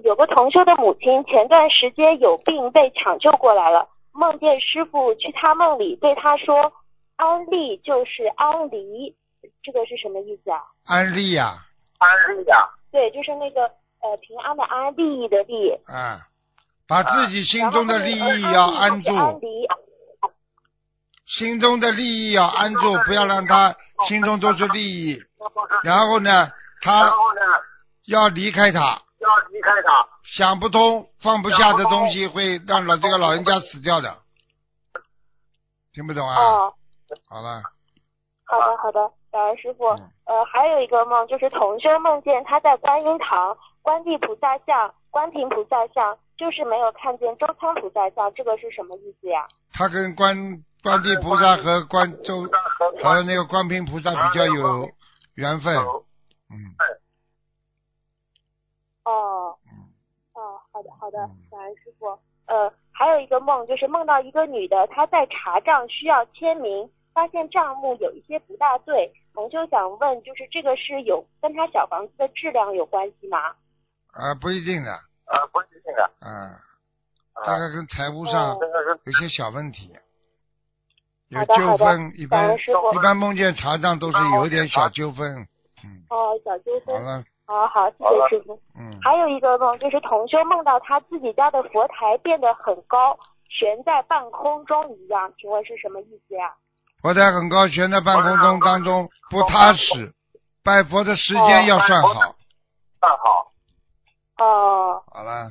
[0.03, 6.73] 有个同修的母亲前段时间有病被抢救过来了，梦见师傅去他梦里对他说
[7.17, 9.15] 安利就是安离，
[9.63, 10.63] 这个是什么意思啊？
[10.87, 13.63] 安利呀、对，就是那个
[14.01, 15.71] 呃平安的安，利益的利。
[15.93, 16.19] 嗯，
[16.89, 19.69] 把自己心中的利益要安住就是，安离。
[21.39, 23.75] 心中的利益要安住，不要让他
[24.09, 25.19] 心中都是利益。
[25.85, 27.13] 然后呢，他
[28.07, 28.81] 要离开他，
[29.19, 34.17] 要离开他，想不通、放不下的东西会让老这个老人家死掉的。
[35.93, 36.37] 听不懂啊？
[36.37, 36.75] 哦，
[37.29, 37.63] 好了，
[38.45, 39.87] 好的好的，感恩师傅。
[39.87, 49.45] 嗯呃，还有一个梦就是童修梦见他在观音堂、观地菩萨像、观平菩萨像，就是没有看见周仓菩萨像，这个是什么意思呀？
[49.73, 50.37] 他跟观
[50.83, 52.49] 观地菩萨和观周
[53.03, 54.91] 还有那个观平菩萨比较有
[55.35, 55.77] 缘分。
[56.51, 56.75] 嗯。
[59.05, 59.89] 哦，嗯。
[60.33, 62.07] 哦，好的好的嗯，感恩师傅。
[62.47, 69.13] 呃，还有一个梦就是梦到一个女的，她在查账需要签名，发现账目有一些不大对。
[69.33, 73.39] 同修想问，就是这个是有跟她小房子的质量有关系吗？
[74.13, 76.57] 啊，不一定的，啊，不一定的，啊，
[77.35, 77.47] 啊。
[77.47, 78.59] 大概跟财务上
[79.05, 79.97] 有些小问题，
[81.31, 82.55] 有纠纷，一般
[82.93, 82.99] 一。
[83.03, 85.27] 般梦见查账都是有点小纠纷。
[85.85, 86.95] 嗯，哦，小纠纷。
[86.95, 88.61] 好了，好好，谢谢师傅。
[88.77, 93.17] 嗯，还有一个梦，就是同修梦到他自己家的佛台变得很高，
[93.49, 96.53] 悬在半空中一样，请问是什么意思呀？
[97.01, 100.13] 佛台很高，悬在半空中当中不踏实，
[100.65, 102.13] 拜佛的时间要算好。
[102.99, 103.53] 算好，
[104.39, 105.49] 哦，好了，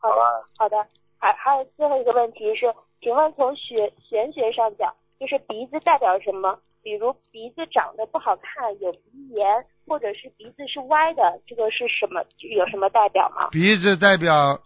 [0.00, 0.76] 好的好了，好的。
[1.18, 6.58] 还还有最后一个问题是，请问从学玄学上讲，就是鼻子代表什么？
[6.82, 9.46] 比如鼻子长得不好看，有鼻炎，
[9.86, 12.20] 或者是鼻子是歪的，这个是什么？
[12.56, 13.48] 有什么代表吗？
[13.52, 14.58] 鼻子代表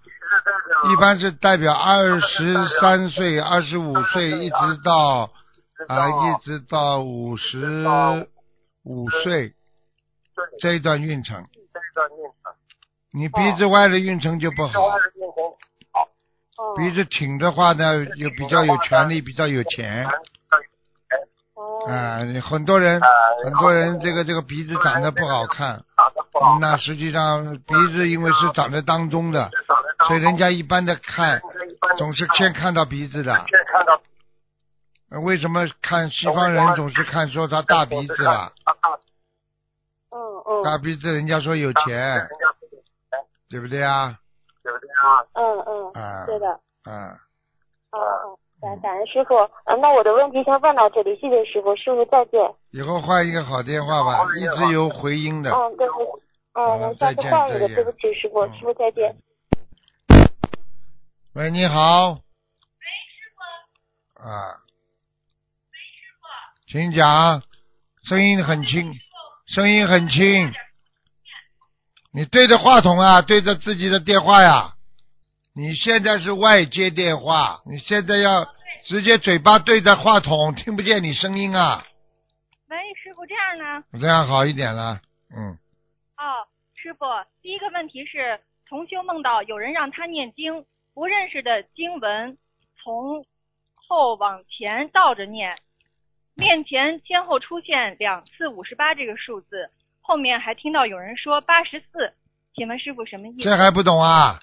[0.90, 5.30] 一般是代表二十三岁、二十五岁，一直到
[5.88, 7.60] 啊，一直到五十
[8.82, 9.52] 五岁
[10.58, 11.44] 这一段运程。
[13.12, 14.72] 你鼻子歪的运程就不好，
[16.78, 20.10] 鼻子挺的话呢，有比较有权利，比较有钱哦，
[21.86, 22.24] 啊。
[22.24, 23.00] 你很多人
[23.44, 25.82] 很多人这个这个鼻子长得不好看，
[26.60, 29.50] 那实际上鼻子因为是长在当中的，
[30.06, 31.40] 所以人家一般的看
[31.96, 33.32] 总是先看到鼻子的。
[33.48, 34.00] 先看到
[35.10, 38.52] 呃为什么看西方人总是看说他大鼻子了？
[40.10, 42.26] 嗯嗯大鼻子人家说有钱，
[43.48, 44.18] 对不对啊？
[44.62, 45.22] 对不对啊？
[45.34, 46.48] 嗯嗯，啊，对的。
[46.90, 47.18] 啊，
[47.92, 49.34] 哦哦，感感恩师傅。
[49.64, 52.40] 嗯，那我的问题先问到这里，谢谢师傅，师傅再见。
[52.70, 55.50] 以后换一个好电话吧，一直有回音的。
[55.50, 56.22] 嗯，对不起。
[56.54, 59.16] 好嗯，我下次了再见换一个，对不起，师傅，嗯师傅再见。
[61.34, 62.12] 喂，你好。
[62.12, 64.22] 喂，师傅。
[64.22, 64.56] 啊。
[65.70, 66.24] 喂，师傅。
[66.72, 67.42] 请讲，
[68.04, 68.90] 声音很轻，
[69.46, 70.50] 声音很轻。
[72.12, 74.75] 你对着话筒啊，对着自己的电话呀。
[75.58, 78.46] 你现在是外接电话，你现在要
[78.84, 81.82] 直接嘴巴对着话筒，听不见你声音啊。
[82.68, 83.82] 喂，师傅，这样呢？
[83.98, 85.00] 这样好一点了，
[85.34, 85.56] 嗯。
[86.18, 87.06] 哦，师傅，
[87.40, 88.38] 第一个问题是，
[88.68, 92.36] 同修梦到有人让他念经，不认识的经文
[92.82, 93.24] 从
[93.74, 95.56] 后往前倒着念，
[96.34, 99.70] 面前先后出现两次五十八这个数字，
[100.02, 102.12] 后面还听到有人说八十四，
[102.54, 103.44] 请问师傅什么意思？
[103.44, 104.38] 这还不懂啊？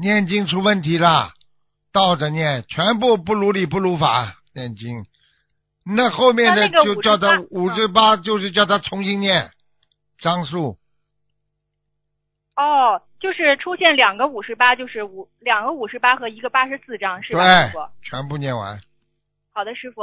[0.00, 1.32] 念经出问题了，
[1.92, 5.04] 倒着念，全部不如理不如法念经。
[5.84, 9.50] 那后面的就叫他58五十八，就是叫他重新念
[10.18, 10.78] 张数。
[12.54, 18.78] 哦，就是出现两个五十八，就是五两个五十八和一个八十四张，是吧，师傅？，全部念完。
[19.52, 20.02] 好的，师傅。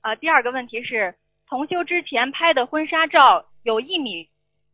[0.00, 1.14] 呃，第二个问题是，
[1.48, 4.28] 同修之前拍的婚纱照有一米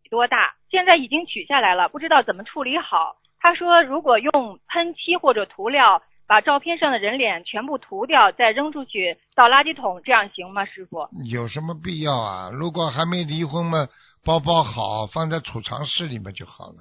[0.08, 3.16] 多大，现在已经取下来了，不知道怎么处理好。
[3.42, 11.08] 他说，如果用喷漆或者涂料把照片上的人脸全部涂掉，再扔出去倒垃圾桶，这样行吗，师傅？
[11.24, 12.50] 有什么必要啊？
[12.52, 13.88] 如果还没离婚嘛，
[14.24, 16.76] 包包好，放在储藏室里面就好了。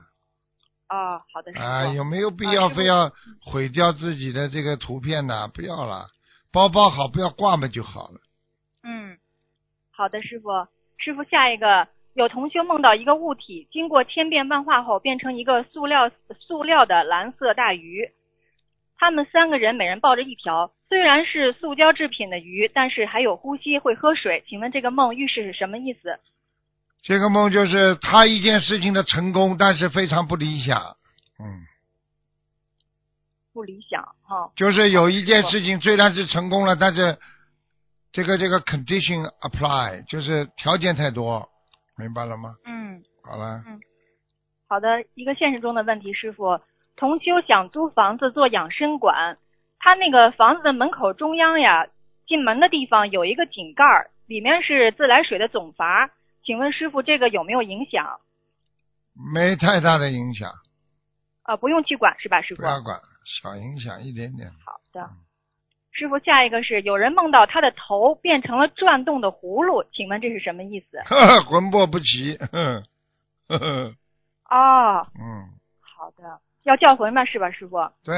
[0.89, 1.65] 哦，好的，师傅。
[1.65, 3.11] 啊，有没有必要非要
[3.41, 5.47] 毁掉自己的这个图片呢？
[5.47, 6.07] 不要了，
[6.51, 8.21] 包包好，不要挂嘛就好了。
[8.83, 9.17] 嗯，
[9.91, 10.49] 好的，师傅。
[10.97, 18.09] 师傅，下一个有同学梦到一个物体经过千变万化后变成一个塑料塑料的蓝色大鱼，
[18.97, 24.43] 他们三个人每人抱着一条，虽然是塑胶制品的鱼，但是还有呼吸，会喝水。
[24.47, 26.19] 请问这个梦预示是什么意思？
[27.01, 30.95] 这个梦就是他一件事情的成功，但是非常不理想。
[31.39, 31.65] 嗯，
[33.53, 37.17] 不理想哈、就是有一件事情虽然是成功了，但是
[38.11, 41.49] 这个这个 condition apply 就是条件太多，
[42.01, 42.55] 明白了吗？
[42.65, 43.79] 嗯，好了，嗯
[44.67, 46.59] 好的，一个现实中的问题，师傅，
[46.95, 49.37] 同修想租房子做养生馆，
[49.79, 51.87] 他那个房子的门口中央呀，
[52.25, 53.83] 进门的地方有一个井盖，
[54.25, 56.09] 里面是自来水的总阀，
[56.43, 58.19] 请问师傅这个有没有影响？
[59.33, 60.49] 没太大的影响，
[61.43, 62.61] 呃，不用去管是吧，师傅？
[62.61, 62.97] 不要管，
[63.41, 64.49] 小影响一点点。
[64.65, 65.09] 好的，
[65.91, 70.97] 师傅，下一个是有人梦到他的头变成了转动的葫芦，请问这是什么意思？
[71.05, 72.83] 呵呵，魂魄不齐，呵
[73.47, 73.95] 呵呵，
[74.49, 77.77] 哦，嗯，好的，要叫魂吧，是吧，师傅？
[78.03, 78.15] 对，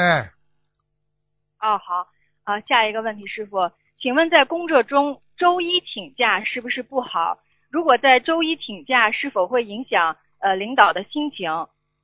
[1.59, 2.07] 哦，好
[2.43, 7.39] 啊、下一个问题，师傅，请问在工作中周一请假是不是不好？
[7.71, 11.49] 如果在周一请假，是否会影响呃领导的心情？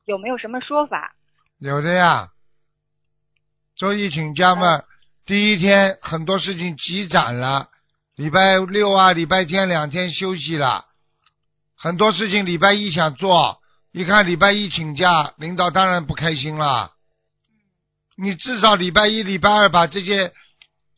[0.06, 1.14] 有没有什么说法？
[1.60, 2.30] 有的呀。
[3.76, 4.84] 周一请假嘛，
[5.30, 7.68] 第一天很多事情积攒了，
[8.16, 10.86] 礼拜六啊、礼拜天两天休息了，
[11.78, 13.62] 很多事情礼拜一想做，
[13.92, 16.94] 一看礼拜一请假，领导当然不开心了。
[18.18, 20.34] 你至少礼拜一、礼拜二把这些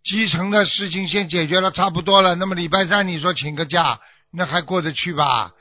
[0.05, 2.35] 基层的事情先解决了，差不多了。
[2.35, 3.99] 那么礼拜三你说请个假，
[4.31, 5.51] 那还过得去吧？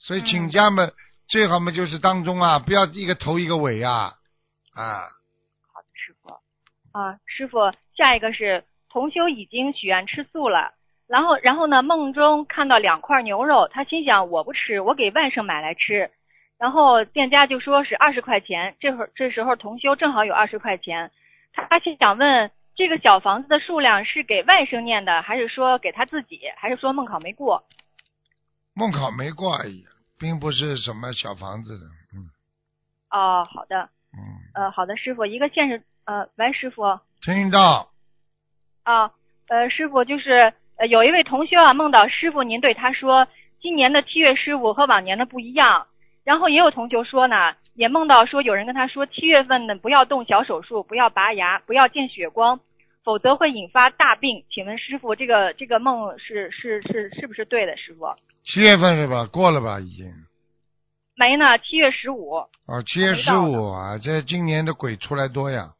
[0.00, 0.88] 所以请假嘛，
[1.28, 4.14] 最好嘛就是当中啊，不要一个头一个尾啊，
[4.72, 5.02] 啊。
[6.94, 10.74] 啊，师傅，下一个是同修已经许愿吃素了，
[11.08, 16.12] 然后然后呢，梦中看到两块牛肉，他心想我不吃，我给外甥买来吃。
[16.56, 21.10] 然后店家就说是二十块钱，这会儿这时候同修正好有二十块钱，
[21.52, 27.64] 他他心想问这个小房子的数量是给外甥念的，还是说给他自己，还是说梦考没过？
[28.72, 29.84] 梦考没过而已，
[30.16, 31.84] 并不是什么小房子的，
[32.14, 32.30] 嗯
[33.10, 34.22] 哦，好的，嗯，
[34.54, 36.82] 呃，好的，师傅，一个现实，呃，喂，师傅，
[37.22, 37.88] 听到
[38.82, 39.10] 啊，
[39.48, 43.26] 呃，师傅就是呃，有一位同学啊，梦到师傅您对他说，
[43.60, 45.86] 今年的七月十五和往年的不一样。
[46.24, 52.60] 然后也有同学说呢，也梦到说有人跟他说，七月份呢不要动小手术，不要拔牙，不要见血光，
[53.02, 54.44] 否则会引发大病。
[54.50, 57.76] 请问师傅，这个这个梦是是是是不是对的？
[57.78, 58.06] 师傅
[58.44, 59.26] 七月份是吧？
[59.26, 60.12] 过了吧，已经。
[61.16, 62.34] 没呢，七月十五。
[62.66, 65.72] 哦，七月十五啊，这今年的鬼出来多呀。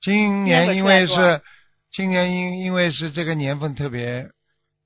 [0.00, 1.42] 今今年因为是，
[1.90, 4.30] 今年因因为是这个年份特别，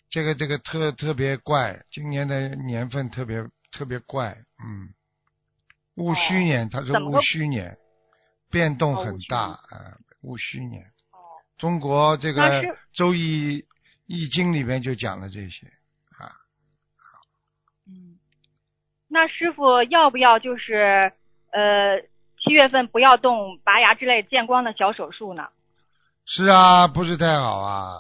[0.09, 4.95] 这个这个特特别怪，今年的年份特别特别怪，嗯，
[5.97, 7.77] 戊戌年，它是戊戌年，
[8.51, 10.83] 变动很大啊，戊戌年。
[11.13, 11.19] 哦，
[11.59, 13.67] 中国这个《周易
[14.07, 15.67] 易经》里面就讲了这些
[16.19, 16.33] 啊，
[17.87, 18.19] 嗯，
[19.09, 21.13] 那师傅要不要就是
[21.53, 22.01] 呃
[22.43, 25.49] 七月份不要动拔牙之类见光的小手术呢？
[26.27, 27.95] 是啊，不是太好啊，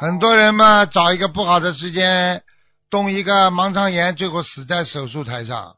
[0.00, 2.42] 很多人嘛找一个不好的时间
[2.90, 5.76] 动一个盲肠炎，最后死在手术台上。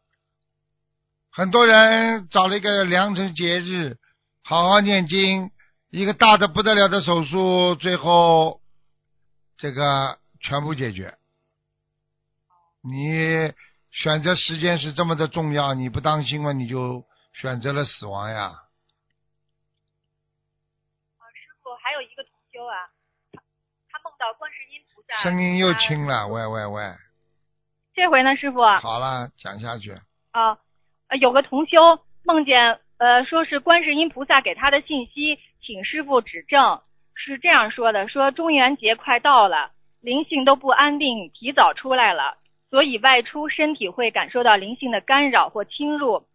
[1.30, 3.98] 很多人找了一个良辰节日，
[4.42, 5.50] 好好念经，
[5.90, 8.60] 一个大的不得了的手术，最后
[9.58, 11.14] 这个全部解决。
[12.82, 13.52] 你
[13.96, 18.50] 选择时间是这么的重要，你不当心嘛，你就选择了死亡呀。
[21.32, 22.76] 师傅还有一个同修啊，
[23.32, 23.40] 他
[23.90, 26.92] 他梦到观世音菩萨，声音又轻了，喂喂喂，
[27.94, 29.92] 这回呢，师傅好了，讲下去。
[30.32, 30.58] 啊，
[31.08, 36.82] 呃有个同修梦见呃说是观世音菩萨给他的信息，请师傅指正，
[37.14, 39.70] 是这样说的：说中元节快到了，
[40.00, 42.36] 灵性都不安定，提早出来了，
[42.76, 46.26] 所以外出身体会感受到灵性的干扰或侵入，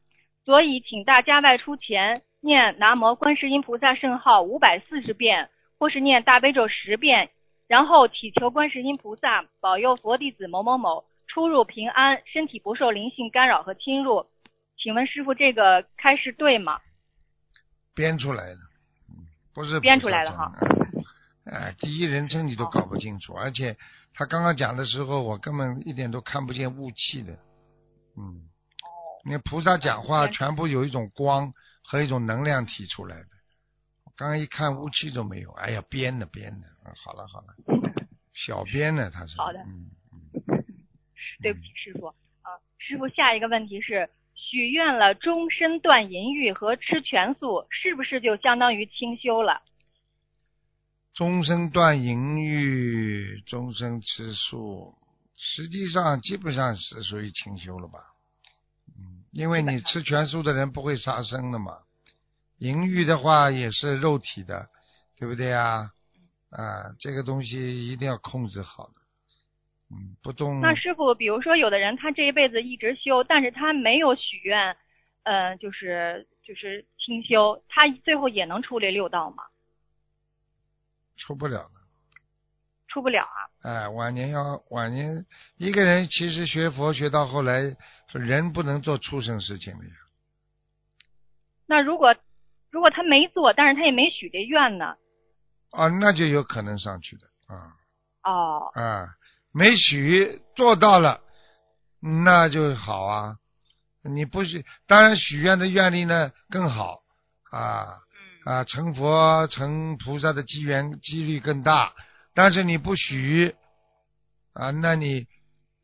[0.44, 7.30] 所以请大家外出前念南无观世音菩萨圣号五百四十遍，或是念大悲咒十遍，
[7.68, 14.26] 然后祈求观世音菩萨保佑佛弟子某某某出入平安，身体不受灵性干扰和侵入。
[14.82, 16.80] 请问师傅，这个开示对吗？
[17.94, 18.56] 编出来的，
[19.10, 20.52] 嗯不是编出来的哈。
[21.46, 23.78] 哎，第一人称你都搞不清楚，而且
[24.14, 27.34] 他刚刚讲的时候，我根本一点都看不见雾气的。
[28.18, 28.48] 嗯。
[29.24, 31.54] 你看菩萨讲话全部有一种光
[31.84, 33.28] 和一种能量体出来的，
[34.04, 37.54] 我刚刚一看雾气都没有，哎呀，编的编的，啊，好了好了，
[38.34, 39.38] 小编呢他是。
[39.38, 39.92] 好的嗯
[41.44, 42.50] 对不起，师傅啊，
[42.80, 49.62] 师傅，下一个问题是，许愿了终身断淫欲和吃全素，是不是就相当于清修了？
[51.14, 54.96] 终身断淫欲，终身吃素，
[55.36, 58.00] 实际上基本上是属于清修了吧？
[58.98, 61.80] 嗯，因为你吃全素的人不会杀生的嘛，
[62.60, 64.70] 淫欲的话也是肉体的，
[65.20, 65.92] 对不对呀？
[66.50, 68.90] 啊，这个东西一定要控制好，
[69.90, 70.62] 嗯，不动。
[70.62, 74.76] 那师傅，比如说有的人他这一辈子一直修，但是他没有许愿，
[75.24, 79.44] 呃，就是就是清修，他最后也能出这六道吗？
[81.22, 81.82] 出不了的。
[82.88, 83.40] 出不了啊。
[83.64, 85.26] 哎，晚年要晚年，
[85.58, 87.62] 一个人其实学佛学到后来，
[88.12, 89.92] 人不能做畜生事情的呀。
[91.68, 92.16] 那如果
[92.70, 94.96] 如果他没做，但是他也没许这愿呢？
[95.72, 97.72] 啊，那就有可能上去的啊
[98.24, 99.08] 哦，啊，
[99.54, 101.22] 没许做到了，
[102.02, 103.38] 那就好啊。
[104.04, 107.04] 你不许，当然许愿的愿力呢更好
[107.52, 108.00] 啊
[108.46, 111.94] 嗯啊，成佛成菩萨的机缘几率更大。
[112.34, 113.56] 但是你不许
[114.54, 115.28] 啊，那你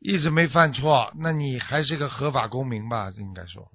[0.00, 3.10] 一直没犯错，那你还是个合法公民吧？
[3.16, 3.70] 应该说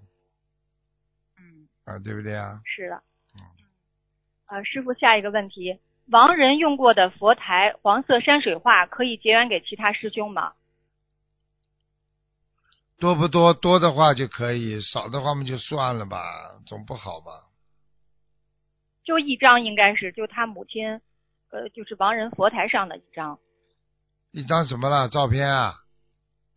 [1.37, 2.61] 嗯，啊，对不对啊？
[2.65, 2.95] 是的。
[3.35, 3.41] 嗯
[4.47, 10.53] 呃，师傅，下一个问题：亡人用过的佛台黄色山水画可以结缘给其他师兄吗？
[12.99, 13.53] 多不多？
[13.53, 16.19] 多的话就可以，少的话嘛就算了吧，
[16.65, 17.52] 总不好吧？
[19.03, 21.01] 就一张，应该是就他母亲，
[21.51, 23.39] 呃，就是亡人佛台上的一张。
[24.31, 25.09] 一张什么了？
[25.09, 25.75] 照片啊？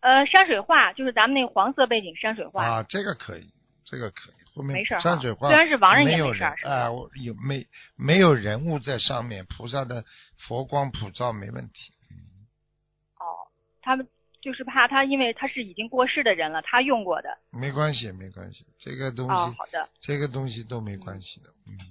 [0.01, 2.65] 呃，山水画就是咱们那个黄色背景山水画。
[2.65, 3.51] 啊，这个可以，
[3.85, 4.35] 这个可以。
[4.55, 10.03] 后面没事哈山水画虽然是亡人也没有事儿是吧啊，我有没没有人物在上面，菩萨的
[10.39, 11.93] 佛光普照没问题。
[13.19, 13.37] 哦，
[13.83, 14.09] 他们
[14.41, 17.37] 就是怕他，因为他是已经过世的人了，他用过的。
[17.51, 19.87] 没关系，没关系，这个东西，哦，好的。
[20.01, 21.87] 这个东西都没关系的，嗯，嗯，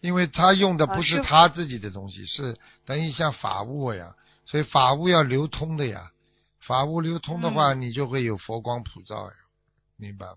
[0.00, 4.14] 因为他用的不是他自己的东西，是等于像法物呀，
[4.46, 6.10] 所以法物要流通的呀，
[6.60, 9.32] 法物流通的话，嗯你就会有佛光普照呀，
[9.96, 10.36] 明白吗？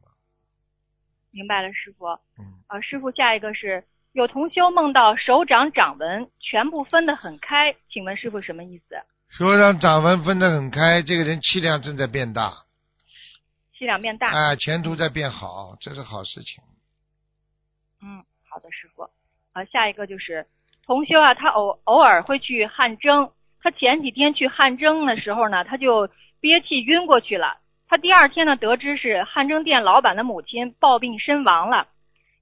[1.32, 2.05] 明白了，师傅。
[2.38, 8.95] 嗯，啊，师傅，下一个是有同修梦到手掌掌纹全部分得很开，请问师傅什么意思？
[9.30, 12.66] 手掌掌纹分得很开，这个人气量正在变大，
[13.76, 14.30] 气量变大。
[14.30, 16.64] 啊，前途在变好，这是好事情。
[18.01, 19.09] 嗯，好的，师傅。
[19.54, 20.45] 啊，下一个就是
[20.86, 23.32] 同修啊，他偶偶尔会去汗蒸，
[23.62, 26.10] 他前几天去汗蒸的时候呢，他就
[26.41, 27.58] 憋气晕过去了。
[27.88, 31.88] 他第二天呢，得知是汗蒸店老板的母亲暴病身亡了。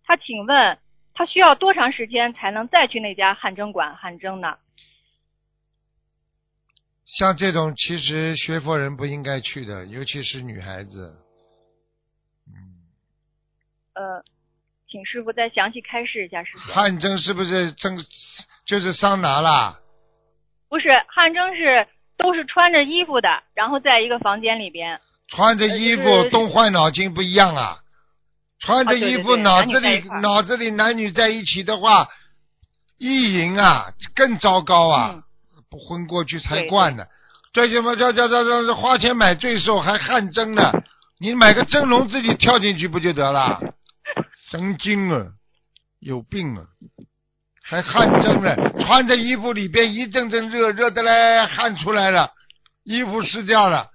[0.05, 0.77] 他请问，
[1.13, 4.57] 他需要多长时间才能再去那家汗蒸馆汗蒸呢？
[7.05, 11.13] 像这种其实学佛人不应该去的，尤其是女孩子。
[12.47, 12.55] 嗯，
[13.95, 14.23] 呃，
[14.91, 16.73] 请师傅再详细开示一下，师傅。
[16.73, 17.97] 汗蒸是不是蒸
[18.65, 19.79] 就是桑拿啦？
[20.69, 21.87] 不是汗蒸是
[22.17, 24.99] 都是穿着衣服的，然后在一个房间里边。
[25.29, 27.77] 穿着衣服呃就是动坏脑筋不一样啊！
[28.59, 32.09] 穿着衣服，脑子里脑子里男女在一起的话，
[32.97, 35.11] 意淫啊，更糟糕啊！
[35.13, 35.23] 嗯
[35.71, 37.05] 不昏过去才对惯呢。
[37.53, 40.69] 这什么叫叫叫叫叫花钱买罪受，还汗蒸呢？
[41.17, 43.57] 你买个蒸笼自己跳进去不就得了？
[44.51, 45.31] 神经啊，
[46.01, 46.67] 有病啊！
[47.63, 52.33] 还汗蒸呢，穿着衣服里边一阵阵热，热的嘞，汗出来了，
[52.83, 53.89] 衣服湿掉了。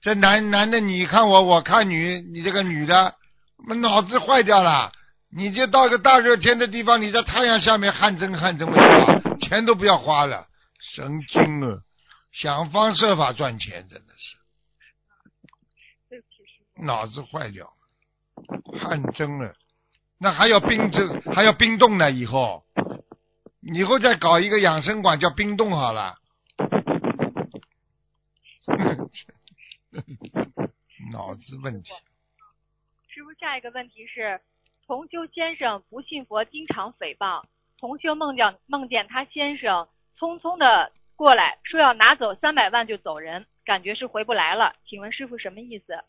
[0.00, 3.14] 这男男的你看我，我看女，你这个女的，
[3.68, 4.90] 我脑子坏掉了。
[5.30, 8.68] 你就到个大热天的地方，你在太阳下面汗蒸汗蒸？
[9.38, 10.48] 钱都不要花了，
[10.96, 11.78] 神经啊！
[12.32, 14.36] 想方设法赚钱，真的是
[16.82, 17.72] 脑子坏掉，
[18.80, 19.54] 汗蒸了，
[20.22, 22.12] 那还要冰这，还要冰冻呢。
[22.12, 22.64] 以后，
[23.60, 26.14] 以后再搞一个养生馆叫冰冻好了。
[31.10, 31.92] 脑子问题，
[33.08, 34.40] 师傅，下一个问题是，
[34.86, 37.42] 同修先生不信佛，经常诽谤。
[37.80, 44.76] 同修梦见梦见他先生匆匆的过来，说要拿走三百万就走人，感觉是回不来了。
[44.86, 46.04] 请问师傅什么意思？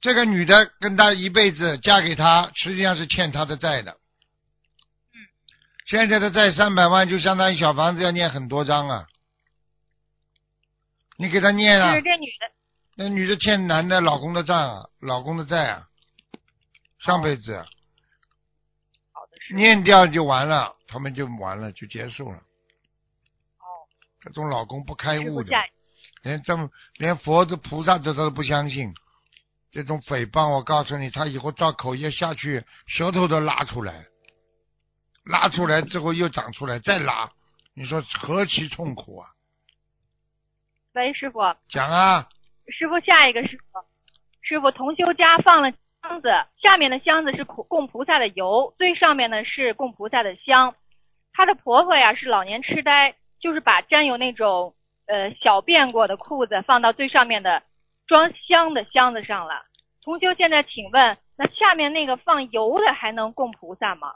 [0.00, 3.92] 这个女的跟他一辈子，嫁给他实际上是欠他的债的。
[3.92, 5.18] 嗯。
[5.86, 9.06] 现在的债三百万，就相当于小房子要念很多张啊。
[11.16, 12.52] 你给他念啊是，这女的，
[12.96, 15.88] 那女的欠男的老公的债啊，老公的债啊，
[17.00, 17.66] 上辈子。
[19.54, 22.36] 念掉就完了，他们就完了，就结束了。
[22.36, 23.66] 哦，
[24.20, 25.50] 这种老公不开悟的，
[26.22, 26.68] 连这么
[26.98, 28.92] 连佛的菩萨都都不相信，
[29.70, 34.06] 这种诽谤，我告诉你，他以后造口业下去，舌头都拉出来，
[35.24, 37.30] 拉出来之后又长出来，再拉，
[37.74, 39.28] 你说何其痛苦啊！
[40.94, 42.28] 喂，师傅，讲啊，
[42.68, 43.78] 师傅下一个师傅，
[44.40, 45.70] 师傅同修家放了
[46.02, 46.28] 箱子，
[46.62, 50.74] 下面的箱子是供供菩萨的油，最上面呢是供菩萨的香。
[51.32, 54.74] 她的婆婆呀是老年痴呆，就是把沾有那种
[55.06, 57.62] 呃小便过的裤子放到最上面的
[58.08, 59.64] 装香的箱子上了。
[60.02, 64.14] 同修现在请问，那下面那个放油的还能供菩萨吗？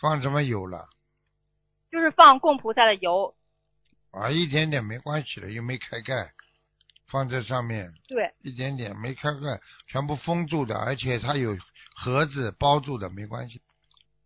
[0.00, 0.88] 放什么油了？
[1.90, 3.34] 就是放供菩萨的油。
[4.10, 6.32] 啊，一点点没关系的，又没开盖，
[7.10, 11.56] 放在上面对，一点点没开盖，全部封住的，而且它有
[11.94, 13.60] 盒子包住的，没关系。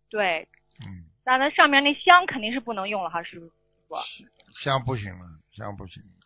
[0.09, 0.47] 对，
[0.85, 3.51] 嗯，那那上面那香肯定是不能用了哈，师傅。
[4.63, 6.01] 香不行了，香不行。
[6.01, 6.22] 哦，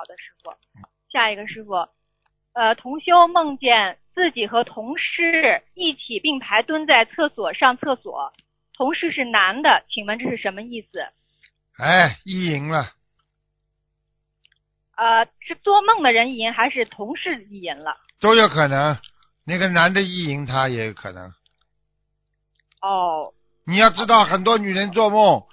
[0.00, 0.50] 好的，师傅。
[1.12, 1.74] 下一个师傅，
[2.54, 8.32] 呃，同修梦见自己和同事一起并排蹲在厕所上厕所，
[8.72, 11.06] 同事是男的，请问这是什么意思？
[11.76, 12.92] 哎，意淫了，
[14.96, 17.98] 呃，是做梦的人意淫，还是同事意淫了？
[18.20, 18.96] 都有可能。
[19.44, 21.30] 那个男的意淫他也有可能。
[22.80, 23.34] 哦，
[23.66, 25.44] 你要知道，很多女人做梦，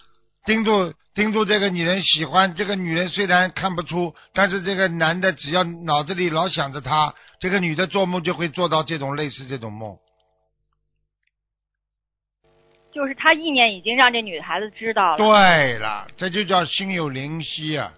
[0.45, 9.97] 盯住盯住这个女人喜欢这个女人，虽然看不出，但是这个男的只要脑子里老想着她，这个女的做梦就会做到这种类似这种梦。
[12.93, 15.17] 就是他意念已经让这女孩子知道了。
[15.17, 17.91] 对了，这就叫心有灵犀啊，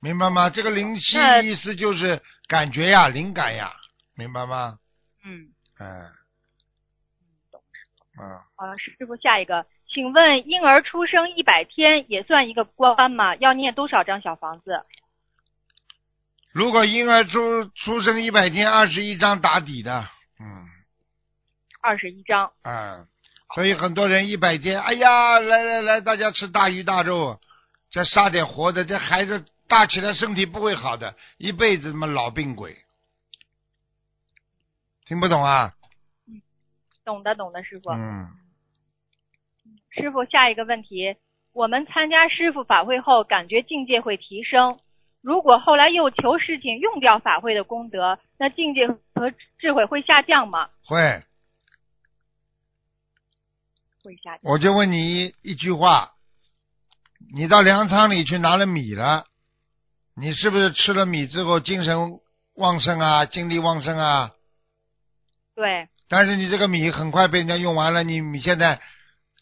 [0.00, 0.50] 明白吗？
[0.50, 3.72] 这个灵犀那意思就是感觉呀，灵感呀，
[4.14, 4.78] 明白吗？
[5.24, 5.50] 嗯，
[5.80, 5.88] 嗯，
[8.20, 13.36] 嗯，呃，师傅，下一个，请问婴儿出生一百天也算一个关吗？
[13.36, 14.84] 要念多少张小房子？
[16.50, 20.08] 如果婴儿出出生一百天，二十一张打底的，
[20.40, 20.66] 嗯
[21.80, 22.52] 二十一张。
[22.62, 23.06] 嗯，
[23.54, 27.40] 所以很多人一百天，哎呀，来来来，大家吃大鱼大肉，
[27.92, 32.76] 再杀点活的，这孩子大起来身体不会好的，一辈子他妈老病鬼，
[35.06, 35.72] 听不懂啊？
[36.26, 36.42] 嗯
[37.04, 37.90] 懂的，懂的，师傅。
[37.90, 38.28] 嗯，
[39.94, 41.14] 师傅，下一个问题，
[41.52, 44.80] 我们参加师傅法会后，感觉境界会提升。
[45.22, 50.68] 如果后来又求事情用掉法会的功德，那境界和智慧会下降吗？
[50.84, 51.22] 会。
[54.02, 54.40] 会下降。
[54.42, 56.10] 我就问你一一句话，
[57.32, 59.24] 你到粮仓里去拿了米了，
[60.16, 62.18] 你是不是吃了米之后精神
[62.54, 64.32] 旺盛啊，精力旺盛啊？
[65.54, 68.80] 对，但是你这个米很快被人家用完了，你你现在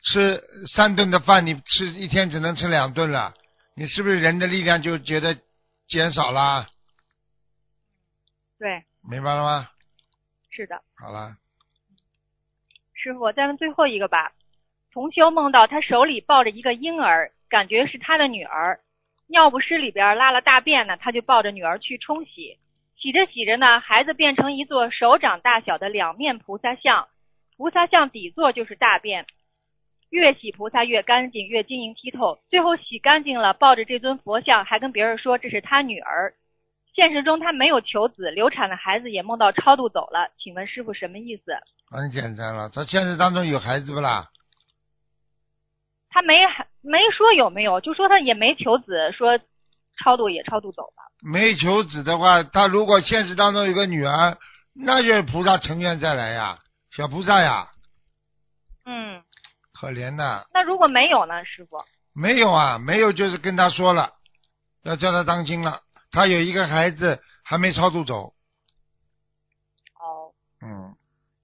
[0.02, 0.42] 吃
[0.74, 3.34] 三顿的饭，你吃一天只能吃两顿了，
[3.74, 5.38] 你是不是人的力量就觉得
[5.86, 6.68] 减少了？
[8.58, 9.68] 对，明白了吗？
[10.50, 10.82] 是的。
[10.96, 11.36] 好了，
[12.94, 14.32] 师傅，再问最后一个吧。
[14.92, 18.80] 同修梦到他手里抱着一个婴儿，感觉是他的女儿，
[19.26, 22.58] 尿不湿里边拉了大便呢，他就抱着女儿去冲洗，
[22.96, 27.08] 洗着洗着呢，孩子变成一座手掌大小的两面菩萨像，
[27.56, 29.26] 菩萨像底座就是大便，
[30.12, 36.34] 越洗菩萨越干净，越晶莹剔透，最后洗干净了，抱着这尊佛像，还跟别人说这是他女儿。
[36.94, 41.56] 现实中他没有求子，流产的孩子也梦到超度走了，请问师傅什么意思？
[41.90, 42.68] 很简单了。
[42.68, 44.28] 他现实当中有孩子不啦？
[46.10, 49.38] 他没还没说有没有，就说他也没求子，说
[50.04, 51.10] 超度也超度走了。
[51.24, 54.36] 没求子的话，他如果现实当中有个女儿，
[54.74, 56.58] 那就是菩萨成愿再来呀，
[56.94, 57.81] 小菩萨呀，嗯，
[59.82, 60.44] 可怜呐。
[60.54, 61.76] 那如果没有呢，师傅？
[62.14, 64.10] 没有啊，没有就是跟他说了，
[64.84, 65.80] 要叫他当心了。
[66.12, 68.32] 他有一个孩子还没超度走，
[69.98, 70.30] 哦，
[70.62, 70.94] 嗯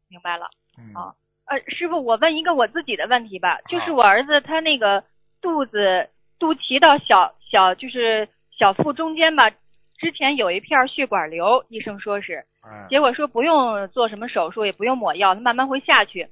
[0.09, 0.47] 明白了。
[0.79, 1.17] 嗯，哦
[1.47, 5.03] 呃，师傅，我问一个我自己的问题吧，就是我儿子他那个
[5.41, 6.09] 肚子
[6.39, 9.51] 肚脐到小小就是小腹中间吧，
[9.99, 16.29] 之前有一片血管瘤，医生说是，哎，结果说不用做什么手术，也不用抹药，他慢慢会下去。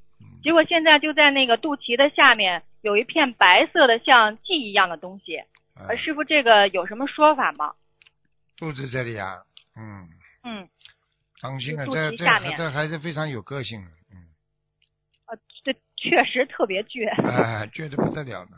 [0.47, 5.39] 嗯结果现在就在那个肚脐的下面有一片白色的像剂一样的东西，
[5.75, 7.75] 呃，哎师傅这个有什么说法吗？
[8.57, 9.43] 肚子这里啊，
[9.75, 10.09] 嗯，
[10.45, 10.69] 嗯，
[11.41, 12.25] 当心啊，肚这这
[12.57, 14.23] 这还是非常有个性的，嗯，
[15.27, 17.11] 呃，这确实特别倔。
[17.29, 18.53] 哎， 倔得不得了的，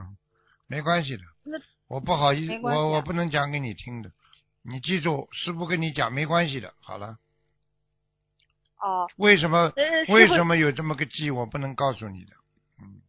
[0.68, 1.58] 没关系的那，
[1.88, 4.10] 我不好意思，我我不能讲给你听的，
[4.62, 7.16] 你记住，师傅跟你讲没关系的，好了。
[8.82, 12.32] 哦，为什么呃，为什么有这么个忌，我不能告诉你的。
[12.80, 13.00] 嗯，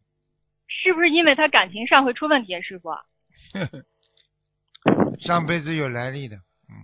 [0.68, 2.90] 是不是因为他感情上会出问题啊，师傅？
[5.18, 6.36] 上辈子有来历的。
[6.36, 6.74] 嗯。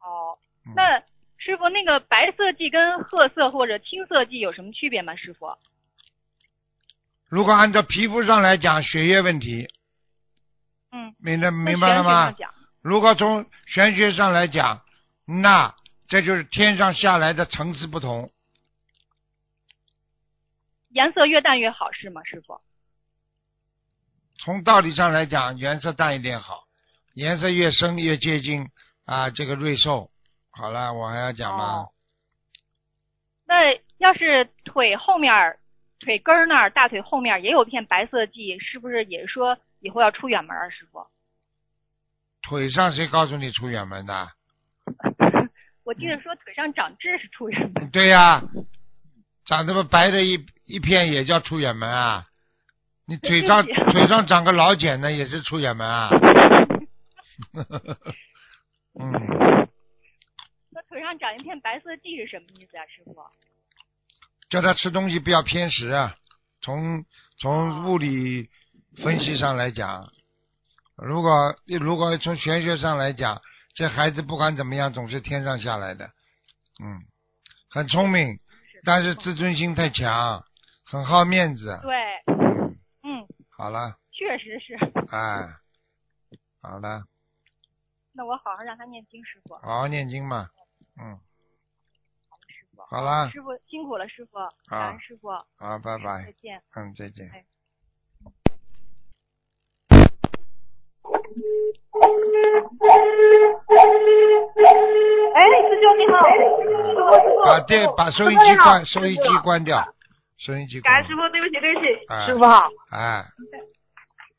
[0.00, 1.00] 哦，嗯那
[1.36, 5.16] 师傅那个白色剂跟褐色或者青色剂有什么区别吗？
[5.16, 5.56] 师傅？
[7.28, 9.68] 如果按照皮肤上来讲，血液问题，
[10.92, 12.32] 嗯，明白明白了吗
[12.82, 14.82] 如果从玄学上来讲，
[15.24, 15.74] 那
[16.08, 18.30] 这就是天上下来的层次不同。
[20.90, 22.60] 颜色越淡越好是吗，师傅？
[24.38, 26.66] 从道理上来讲，颜色淡一点好，
[27.14, 28.70] 颜色越深越接近
[29.04, 30.10] 啊这个瑞兽。
[30.50, 31.64] 好了，我还要讲吗？
[31.64, 31.92] 哦
[33.48, 35.56] 那要是腿后面、
[36.00, 41.06] 腿根儿那儿、大腿后面也有片白色迹，是不是也说以后要出远门啊，师傅？
[42.42, 44.32] 腿上谁告诉你出远门的？
[45.86, 47.90] 我记得说腿上长痣是出远门。
[47.90, 48.42] 对呀、
[49.44, 52.26] 长这么白的一一片也叫出远门啊？
[53.06, 56.10] 你腿上腿上长个老茧呢，也是出远门啊？
[58.98, 59.12] 嗯，
[60.70, 63.14] 那腿上长一片白色记是什么意思啊，师傅？
[64.50, 66.16] 叫他吃东西不要偏食啊。
[66.62, 67.04] 从
[67.38, 68.50] 从物理
[69.04, 70.10] 分析上来讲，
[70.96, 73.40] 如果如果从玄学上来讲，
[73.76, 76.06] 这孩子不管怎么样总是天上下来的，
[76.82, 77.04] 嗯，
[77.68, 78.40] 很聪明，
[78.84, 80.42] 但是自尊心太强，
[80.86, 81.78] 很好面子。
[81.82, 81.94] 对，
[82.34, 84.74] 嗯，嗯，好了，确实是。
[85.12, 85.46] 哎，
[86.62, 87.04] 好了，
[88.14, 89.54] 那我好好让他念经，师傅。
[89.56, 90.48] 好好念经嘛，
[90.98, 91.20] 嗯。
[92.88, 94.38] 好了，师傅辛苦了，师傅。
[94.68, 95.28] 感恩师傅。
[95.56, 96.62] 好，拜拜再，见。
[96.76, 97.28] 嗯，再见。
[97.30, 97.44] 哎，
[105.68, 106.14] 师兄你好，
[107.44, 109.82] 把电把收音机关，收音机关掉，
[110.38, 110.92] 收音机关。
[110.92, 113.24] 感恩师傅，对不起对不起，哎师傅好，哎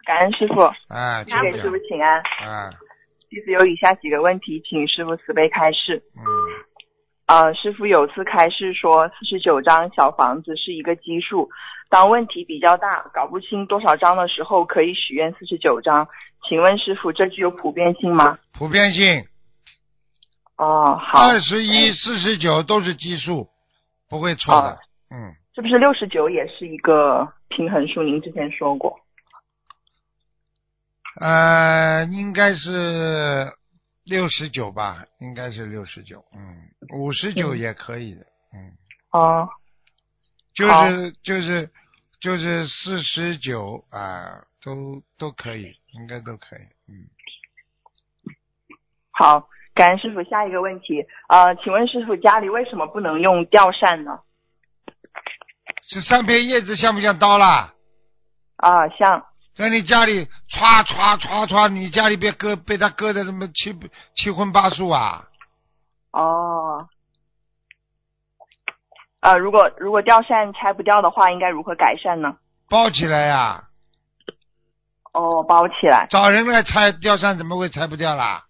[0.06, 2.20] 感恩师傅，哎，给师傅请安。
[2.20, 2.70] 哎，
[3.30, 6.02] 弟子有以下几个问题，请师傅慈悲开示。
[6.16, 6.24] 嗯，
[7.28, 11.50] 呃，师傅有次开示说，四十九张小房子是一个基数，
[11.90, 16.08] 当问题比较大，搞不清多少张的时候，可以许愿四十九张。
[16.48, 18.38] 请问师傅，这具有普遍性吗？
[18.54, 19.26] 普遍性
[20.56, 23.50] 哦，好，二十一、四十九都是奇数，
[24.10, 24.78] 不会错的哦。
[25.12, 28.02] 嗯，是不是六十九也是一个平衡数？
[28.02, 28.98] 您之前说过。
[31.20, 33.52] 呃，应该是
[34.08, 36.24] 六十九吧，应该是六十九。
[36.34, 38.22] 嗯，五十九嗯也可以的。
[38.54, 38.72] 嗯，
[39.12, 39.50] 哦，
[40.56, 41.70] 就是就是
[42.22, 46.62] 就是四十九啊，都都可以，应该都可以。
[46.88, 47.06] 嗯，
[49.12, 50.24] 好，感恩师傅。
[50.24, 54.22] 下一个问题，呃，请问师傅家里为什么不能用吊扇呢？
[55.90, 57.74] 这上片叶子像不像刀啦？
[58.56, 59.27] 啊，像
[59.58, 63.76] 在你家里歘歘歘歘，你家里别割被他割的什么七
[64.16, 65.26] 七荤八素啊？
[66.12, 66.88] 哦，
[69.22, 72.38] 呃，如果如果吊扇拆不掉的话，应该如何改善呢？
[72.70, 73.64] 包起来呀、
[75.14, 76.06] 哦，包起来。
[76.12, 78.44] 找人来拆吊扇，怎么会拆不掉啦？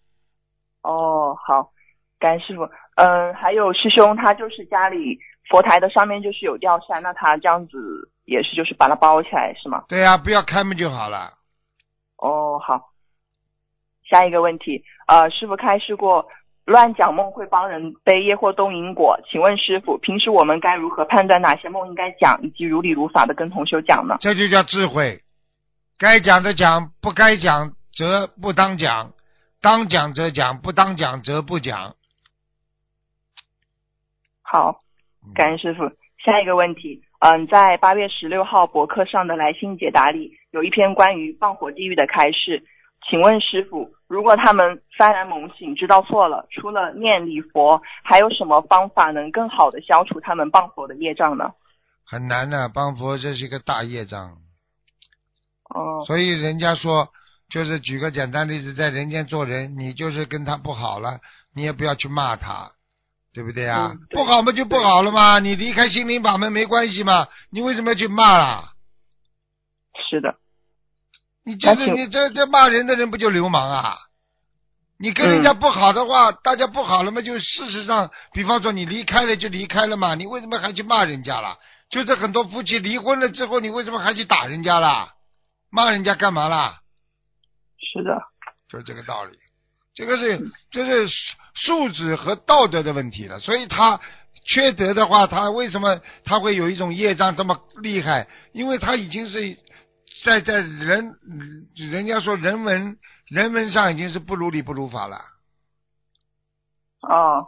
[0.82, 1.72] 哦，好，
[2.20, 2.70] 感谢师傅。
[2.96, 5.20] 嗯、还有师兄，他就是家里
[5.50, 9.84] 佛台的上面就是有吊扇，那他这样子也是就是把它包起来是吗？
[9.88, 11.34] 对呀、不要开门就好了。
[12.18, 12.90] 哦，好。
[14.10, 16.26] 下一个问题，呃，师傅开示过，
[16.64, 19.20] 乱讲梦会帮人背业或动因果。
[19.30, 24.16] 请问师傅，平时我们该如何判断哪些梦应该讲，以及如理如法的跟同修讲呢？
[24.22, 25.22] 这就叫智慧。
[25.98, 29.12] 该讲的讲，不该讲则不当讲，
[29.62, 31.96] 当讲则讲，不当讲则不讲。
[34.42, 34.80] 好，
[35.34, 35.90] 感恩师傅。
[36.24, 42.64] 下一个问题，嗯，在八月十六号博客上的来信解答里，有一篇关于放火地狱的开示。
[43.08, 51.52] 请问师傅，如果他们幡然猛醒，知道错了，除了念礼佛，还有什么方法能更好的消除他们谤佛的业障呢？
[52.04, 54.38] 很难的，帮佛这是一个大业障，
[55.70, 57.08] 哦，所以人家说，
[57.50, 61.20] 就是举个简单例子，在人间做人，你就是跟他不好了，
[61.54, 62.72] 你也不要去骂他，
[63.38, 68.74] 对不对啊、嗯对不好嘛就不好了嘛，你离开心灵法门没关系嘛，你为什么要去骂啦？
[70.10, 70.38] 是的，
[71.46, 73.96] 你就是你这这骂人的人不就流氓啊？
[74.98, 81.60] 你跟人家不好的话，大家不好了嘛，就事实上，比方说你离开了就离开了嘛，你为什么还去骂人家啦？
[81.92, 85.14] 就是很多夫妻离婚了之后，你为什么还去打人家啦？
[85.70, 86.80] 骂人家干嘛啦？
[87.78, 88.20] 是的，
[88.68, 89.38] 就这个道理，
[89.94, 91.08] 这个是就是
[91.66, 93.40] 素质和道德的问题了。
[93.40, 94.00] 所以他
[94.46, 98.28] 缺德的话，他为什么他会有一种业障这么厉害？
[98.54, 99.58] 因为他已经是
[100.24, 101.16] 在在人
[101.76, 102.98] 人家说人文
[103.28, 105.18] 人文上已经是不如理不如法了。
[107.02, 107.48] 哦。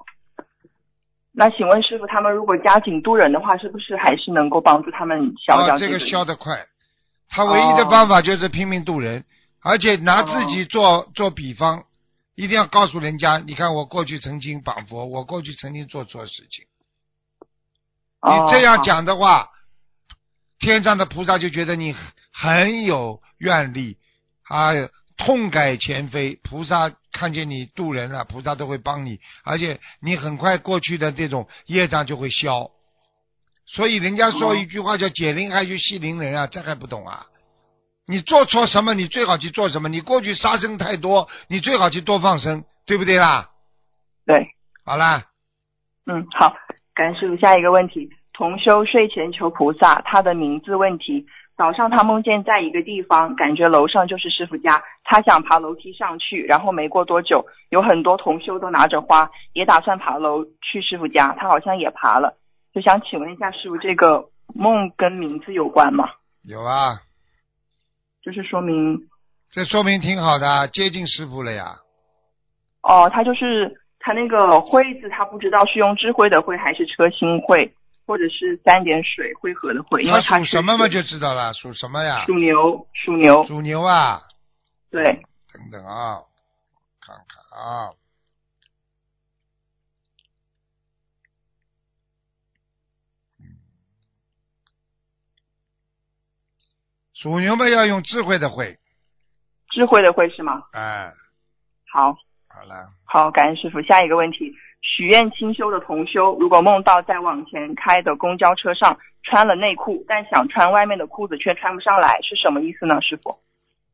[1.32, 6.66] 那请问师傅，他们如果加紧度人的话，是不是还是能够帮助他们消掉啊，这个个消得快。
[7.30, 9.24] 他唯一的办法就是拼命度人，
[9.62, 11.84] 而且拿自己做、做比方，
[12.40, 16.64] 一定要告诉人家，你看我过去曾经绑佛，我过去曾经做错事情。
[18.22, 19.50] 哦你这样讲的话，
[20.58, 23.98] 天上的菩萨就觉得你很很有愿力，
[24.44, 24.72] 啊，
[25.18, 26.40] 痛改前非。
[26.42, 32.72] 菩萨看见你渡人了，菩萨都会帮你，而且你很快过去的这种业障就会消。
[33.66, 37.26] 所以人家说一句话叫解铃还须系铃人啊，这还不懂啊？
[38.10, 39.88] 你做错什么，你最好去做什么。
[39.88, 43.48] 你过去杀生太多，你最好去多放生，对不对啦？
[44.26, 44.48] 对，
[44.84, 45.26] 好啦，
[46.08, 46.56] 嗯，好，
[46.96, 47.38] 感谢师傅。
[47.38, 51.24] 下一个问题，同修睡前求菩萨，他的名字问题。
[51.56, 62.34] 早上他梦见在一个地方，感觉楼上就是师傅家，他想爬楼梯上去，然后没过多久，有很多同修都拿着花，也打算爬楼去师傅家，他好像也爬了，
[62.74, 66.10] 就想请问一下师傅，这个梦跟名字有关吗？
[66.44, 67.02] 有啊，
[68.32, 68.98] 就是说明
[69.52, 71.76] 这说明挺好的，接近师傅了呀。
[72.84, 77.74] 哦，他就是他那个灰字，他不知道是用智慧的慧还是车薪慧。
[78.10, 82.26] 或者是三点水汇合的汇，因为他属什么嘛就知道了，属什么呀？
[82.26, 84.20] 属牛，属牛，属牛啊。
[84.90, 85.22] 对。
[85.54, 86.18] 等等啊，
[87.00, 87.94] 看看啊。
[97.22, 98.78] 属牛嘛要用智慧的慧。
[99.70, 100.64] 智慧的慧是吗？
[100.72, 101.12] 哎。
[101.92, 102.14] 好。
[102.48, 102.76] 好了。
[103.06, 103.82] 好，感恩师傅。
[103.82, 104.54] 下一个问题。
[104.82, 113.02] 许愿清修的同修，如果梦到在往前开的公交车上穿了内裤，但想穿外面的裤子却穿不上来，是什么意思呢？
[113.02, 113.38] 师傅，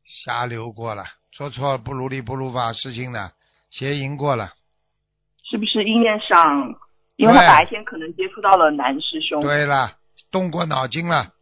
[0.04, 1.02] 瞎流过了，
[1.32, 3.32] 做错了不如理不如法事情了，
[3.70, 4.52] 邪淫过了，
[5.50, 6.76] 是不是意念上？
[7.16, 9.42] 因为他白天可能接触到了男师兄。
[9.42, 9.90] 对了，
[10.30, 11.32] 动过脑筋了。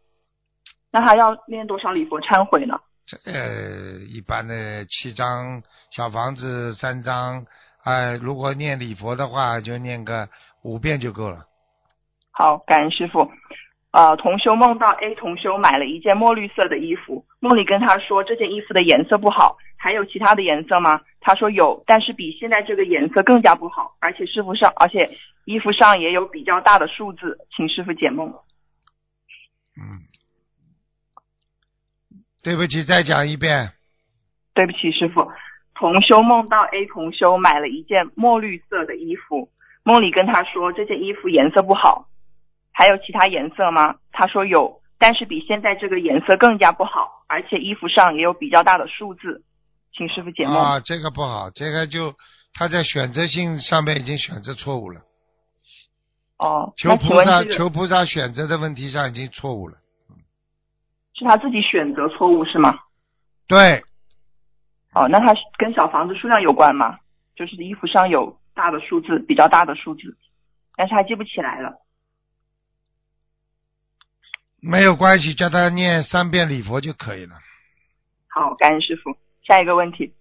[0.95, 2.79] 那他要念多少礼佛忏悔呢？
[3.25, 7.45] 呃，一般的七张小房子，三张。
[7.83, 10.29] 哎，如果念礼佛的话，就念个
[10.63, 11.47] 五遍就够了。
[12.31, 13.29] 好，感恩师傅。
[13.91, 21.01] 呃，同修梦到 A 同修买了一件墨绿色的衣服，梦里跟他说这件衣服的颜色不好，还有其他的颜色吗？
[21.21, 25.11] 他说有，但是比现在这个颜色更加不好，而且师傅上，而且
[25.45, 28.33] 衣服上也有比较大的数字，请师傅解梦。
[29.77, 30.07] 嗯，
[32.45, 33.73] 对不起，再讲一遍。
[34.53, 35.27] 对不起，师傅。
[35.75, 39.49] 同修梦到 A 同修买了一件墨绿色的衣服，
[39.83, 42.07] 梦里跟他说这件衣服颜色不好，
[42.71, 43.97] 还有其他颜色吗？
[44.13, 49.43] 他说有，但是比现在这个颜色更加不好，而且衣服上也有比较大的数字，
[49.97, 50.55] 请师傅解梦。
[50.55, 52.15] 啊，这个不好，这个就
[52.53, 55.01] 他在选择性上面已经选择错误了。
[56.39, 59.79] 哦，求菩萨，求菩萨选择的问题上已经错误了。
[61.15, 62.79] 是他自己选择错误是吗？
[63.47, 63.83] 对。
[64.95, 66.99] 哦，那他跟小房子数量有关吗？
[67.35, 70.17] 就是衣服上有大的数字，比较大的数字，
[70.77, 71.81] 但是他记不起来了。
[74.61, 77.35] 没有关系，叫他念三遍礼佛就可以了。
[78.29, 79.17] 好，感恩师傅。
[79.47, 80.15] 下一个问题，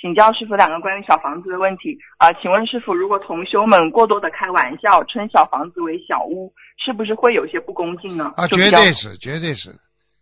[0.00, 8.34] 请教师傅两个关于小房子的问题啊，请问师傅，如果同修们过多的开玩笑，称小房子为小屋，是不是会有些不恭敬呢？
[8.36, 9.74] 啊，绝对是，绝对是。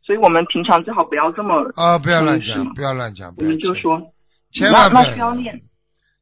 [0.05, 3.33] 所以我们平常最好不要这么啊，不要乱讲，不要乱讲。
[3.37, 4.01] 我们就说，
[4.53, 5.55] 千万那需要念，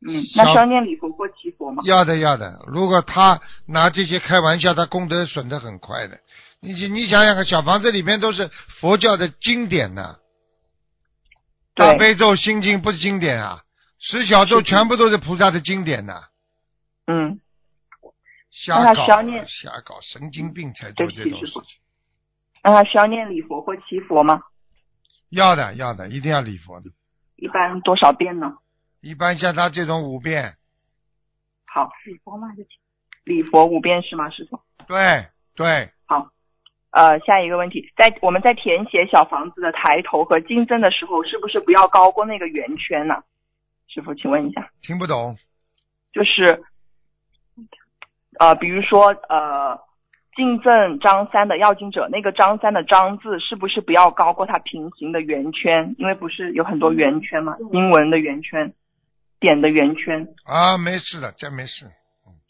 [0.07, 1.83] 嗯，那需要念礼佛或祈佛吗？
[1.87, 2.61] 要的，要的。
[2.67, 6.19] 如果他拿这些开玩笑，他功德损得很快的。
[6.61, 8.51] 你你想想看，小房子里面都是
[8.81, 10.17] 佛教的经典呐，
[11.75, 13.63] 大悲咒、心经不是经典啊，
[13.99, 16.21] 十小咒全部都是菩萨的经典呐。
[17.07, 17.41] 嗯。
[18.53, 19.23] 瞎搞，瞎
[19.87, 21.80] 搞，神经病才做这种事情。
[22.63, 24.43] 那他需要念礼佛或祈佛吗？
[25.31, 26.91] 要的，要的，一定要礼佛的。
[27.37, 28.59] 一般多少遍呢？
[29.01, 30.57] 一般像他这种五遍。
[31.65, 32.63] 好，礼佛嘛就
[33.25, 34.61] 礼佛五遍是吗，师傅？
[34.87, 35.89] 对对。
[36.05, 36.29] 好，
[36.91, 43.15] 呃，下一个问题，在我们在填写小房子的抬头和金增的时候，是不是不要高过那个圆圈呢？
[43.87, 44.71] 师傅，请问一下。
[44.83, 45.35] 听不懂。
[46.13, 46.63] 就是，
[48.39, 49.89] 呃，比如说，呃。
[50.41, 55.95] 敬赠张三的要经者，那个张三的张字是不是不要高过它平行的圆圈？
[55.99, 57.59] 因为不是有很多圆圈嘛？
[57.75, 58.73] 英文的圆圈，
[59.39, 60.27] 点的圆圈。
[60.47, 61.85] 啊，没事的，这没事。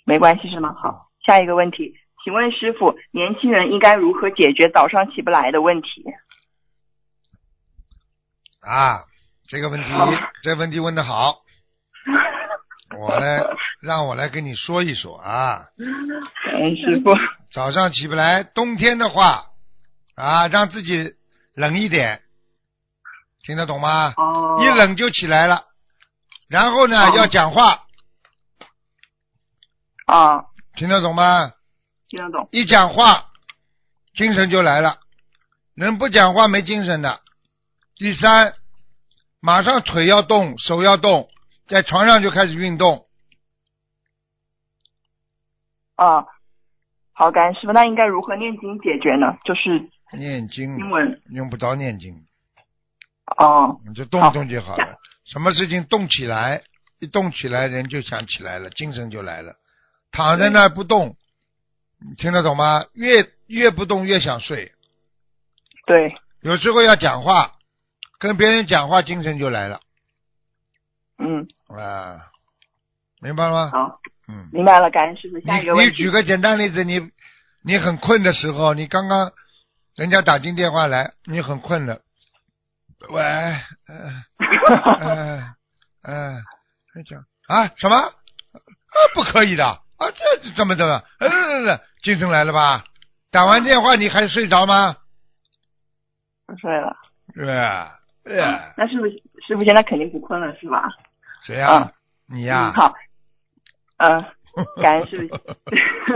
[0.05, 0.73] 没关系是吗？
[0.81, 6.05] 好，下一个问题，请问师傅，年轻人应该如何解决早上起不来的问题？
[8.61, 9.01] 啊，
[9.49, 9.89] 这个问题，
[10.45, 11.35] 这问题问的好。
[12.97, 13.43] 我来，
[13.83, 15.65] 让我来跟你说一说啊。
[15.77, 17.11] 嗯， 师傅。
[17.53, 19.51] 早上起不来，冬天的话
[20.15, 21.17] 啊，让自己
[21.55, 22.23] 冷一点，
[23.43, 24.15] 听得懂吗？
[24.17, 24.61] 哦。
[24.63, 25.67] 一冷就起来了，
[26.49, 27.87] 然后呢，要讲话。
[30.07, 30.47] 啊。
[30.77, 31.53] 听得懂吗？
[32.09, 32.49] 听得懂。
[32.53, 33.31] 一讲话，
[34.15, 35.01] 精神就来了。
[35.75, 37.21] 人不讲话没精神的。
[37.97, 38.55] 第三，
[39.41, 41.29] 马上腿要动，手要动。
[41.69, 43.07] 在床上就开始运动。
[45.97, 46.27] 啊，
[47.21, 47.73] 好，感恩师傅。
[47.75, 49.37] 那应该如何念经解决呢？
[49.45, 52.25] 就是念经英文用不着念经，
[53.37, 54.97] 哦，你就动动就好好了。
[55.27, 56.63] 什么事情动起来，
[56.99, 59.57] 一动起来人就想起来了，精神就来了。
[60.11, 61.15] 躺在那儿不动，
[61.99, 62.87] 你听得懂吗？
[62.95, 64.73] 越越不动越想睡。
[65.85, 67.53] 对，有时候要讲话，
[68.19, 69.81] 跟别人讲话，精神就来了
[71.19, 72.31] 嗯，啊，
[73.21, 73.71] 明白了吗？
[73.73, 74.01] 好，
[74.31, 74.49] 嗯。
[74.53, 75.41] 明白了，感恩师傅。
[75.41, 77.01] 下一个问题你你举，个简单例子，你
[77.65, 79.33] 你很困的时候，你刚刚
[79.97, 82.01] 人家打进电话来，你很困了，
[83.11, 84.25] 喂，呃
[85.01, 85.55] 呃
[86.03, 86.43] 呃，
[86.95, 88.13] 他讲啊什么啊
[89.15, 92.85] 不可以的啊，这怎么怎么，呃呃呃精神来了吧？
[93.31, 94.97] 打完电话你还睡着吗？
[96.47, 96.97] 不睡了。
[97.35, 97.53] 是不是？
[98.25, 99.07] 呃，那师傅
[99.47, 100.89] 师傅现在肯定不困了是吧？
[101.45, 101.93] 谁呀、啊
[102.27, 102.95] 你呀、嗯，好，
[104.01, 104.25] 嗯、
[104.83, 105.37] 感恩师傅，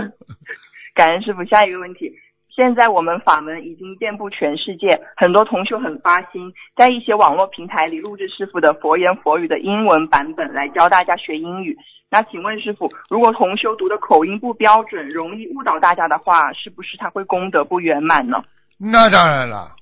[0.96, 1.44] 感恩师傅。
[1.44, 2.10] 下一个问题，
[2.48, 11.76] 现在我们法门已经遍布全世界，很多同修很发心，在一些网络平台里录制师傅的佛言佛语的英文版本来教大家学英语。
[12.08, 18.42] 那请问师傅，如果同修读的口音不标准，容易误导大家的话，是不是他会功德不圆满呢？
[18.78, 19.76] 那当然了。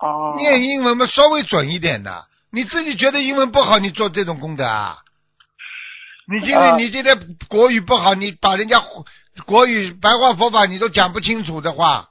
[0.00, 2.24] 哦，念英文嘛，稍微准一点的。
[2.50, 4.96] 你自己觉得英文不好，你做这种功德啊？
[6.28, 8.82] 你今天、呃你今天国语不好，你把人家
[9.46, 12.08] 国语白话佛法你都讲不清楚的话，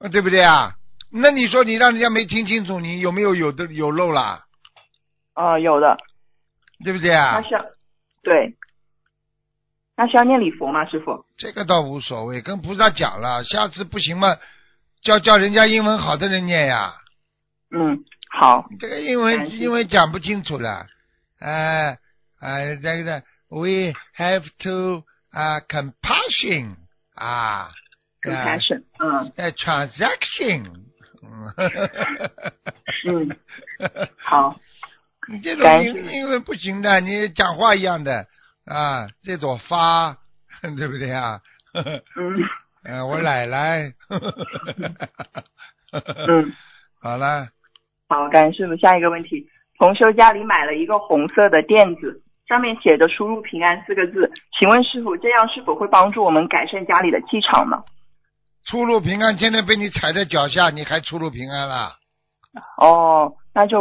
[0.00, 0.74] 呃对不对啊？
[1.12, 4.46] 那你说你让人家没听清楚，你有没有有的有漏啦？
[5.34, 5.96] 啊，有的，
[6.84, 7.48] 对不对啊那？
[7.48, 7.64] 是要
[8.22, 8.54] 对，
[9.96, 11.24] 那需要念礼佛吗，师傅？
[11.38, 14.36] 这个倒无所谓，跟菩萨讲了，下次不行嘛，
[15.02, 16.94] 叫叫人家英文好的人念呀。
[17.70, 20.86] 嗯，好，这个英文英文讲不清楚了，
[21.38, 21.96] 呃
[22.40, 26.76] 呃，这个 we have to 啊、compassion
[27.14, 27.70] 啊
[28.22, 29.32] compassion，嗯。
[29.36, 30.64] 呃 transaction，
[31.22, 31.52] 嗯，
[33.06, 33.36] 嗯，
[34.18, 34.58] 好，
[35.28, 35.90] 你这种感谢。
[35.90, 38.26] 英英文不行的，你讲话一样的
[38.64, 40.16] 啊，这种发
[40.76, 41.40] 对不对啊？
[42.16, 42.48] 嗯。
[42.82, 43.92] 呃，我奶奶，
[45.92, 46.52] 嗯，
[46.98, 47.46] 好了，
[48.08, 48.74] 好，感恩师傅。
[48.76, 49.46] 下一个问题，
[49.78, 54.28] 同修家里买了一个红色的垫子，上面写着“出入平安”四个字，
[54.58, 57.80] 请问师傅，这样是否会帮助我们改善家里的气场呢？
[58.66, 61.96] 出入平安，天天被你踩在脚下，你还出入平安啦？
[62.78, 63.80] 哦，那就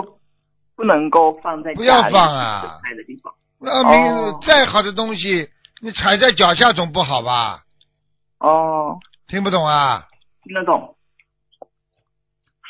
[0.75, 3.33] 不能够放在不要放啊踩的地方。
[3.59, 5.49] 那明、哦再好的东西，
[5.81, 7.63] 你踩在脚下总不好吧？
[8.37, 10.05] 哦，听不懂啊？
[10.43, 10.95] 听得懂。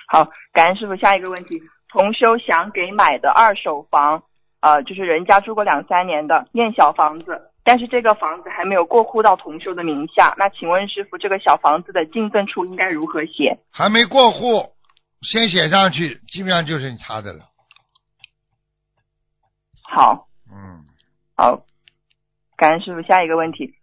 [0.08, 0.96] 好，感恩师傅。
[0.96, 4.24] 下一个问题，同修想给买的二手房，
[4.62, 10.34] 呃，就是人家住过两三年的念小房子，但是这个房子还没有过户到同修的名下。
[10.38, 13.58] 那请问师傅，这个小房子的进赠处应该如何写？
[13.72, 14.74] 还没过户，
[15.22, 17.46] 先写上去，基本上就是你他的了。
[19.84, 20.84] 好，嗯，
[21.38, 21.62] 好，
[22.58, 23.02] 感恩师傅。
[23.02, 23.74] 下一个问题，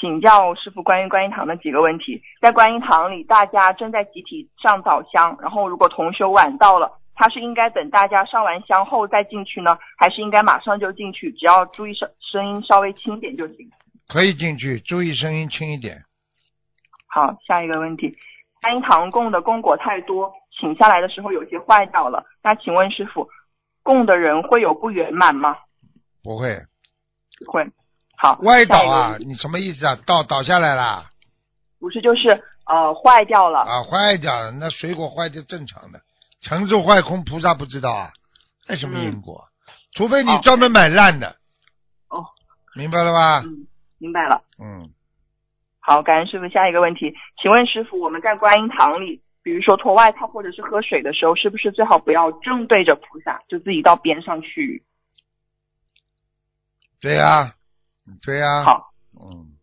[0.00, 2.22] 请教师傅关于观音堂的几个问题。
[2.40, 6.92] 在观音堂里，大家正在集体上早香，然后如果同修晚到了，
[7.22, 11.30] 他是应该等大家上完香后再进去呢，还是应该马上就进去？
[11.30, 13.58] 只要注意声声音稍微轻点就行。
[14.08, 16.02] 可以进去，注意声音轻一点。
[17.06, 18.12] 好，下一个问题，
[18.60, 22.24] 观音堂供的供果太多，请下来的时候有些坏掉了。
[22.42, 23.28] 那请问师傅，
[23.84, 25.56] 供的人会有不圆满吗？
[26.24, 26.58] 不会
[27.46, 27.64] 会。
[28.16, 29.96] 好，歪倒啊你什么意思啊？
[30.04, 31.04] 倒倒下来啦
[31.78, 32.30] 不是，就是
[32.66, 33.60] 呃坏掉了。
[33.60, 33.84] 啊？
[33.84, 36.00] 坏掉了，那水果坏就正常的，
[36.42, 38.12] 成住坏空，菩萨不知道啊？
[38.68, 39.48] 那什么因果？
[39.94, 41.36] 除非你哦专门买烂的。
[42.08, 42.26] 哦，
[42.74, 43.40] 明白了吧？
[43.40, 43.66] 嗯，
[43.98, 44.42] 明白了。
[44.58, 44.90] 嗯，
[45.80, 46.48] 好，感恩师傅。
[46.48, 54.84] 下一个问题，请问师傅，我们在观音堂里，比如说脱外套或者是喝水的时候，是不是最好不要正对着菩萨，就自己到边上去？
[57.00, 57.54] 对呀、
[58.22, 59.58] 对呀、好，嗯，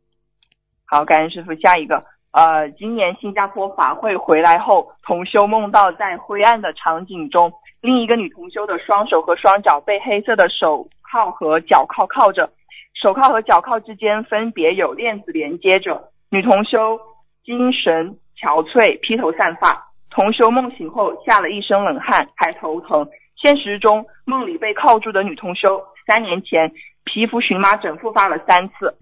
[0.86, 1.56] 好，感恩师傅。
[1.56, 7.52] 下一个，呃，今年新加坡法会回来后，同修梦到在灰暗的场景中，
[7.82, 12.50] 另一个女同修的双手和双脚被黑色的手铐和脚铐铐着，
[12.94, 16.10] 手铐和脚铐之间分别有链子连接着。
[16.30, 17.00] 女同修
[17.44, 19.88] 精神憔悴，披头散发。
[20.12, 23.08] 同修梦醒后吓了一身冷汗，还头疼。
[23.36, 26.72] 现实中，梦里被铐住的女同修，三年前
[27.06, 28.96] 皮肤荨麻疹复发了三次。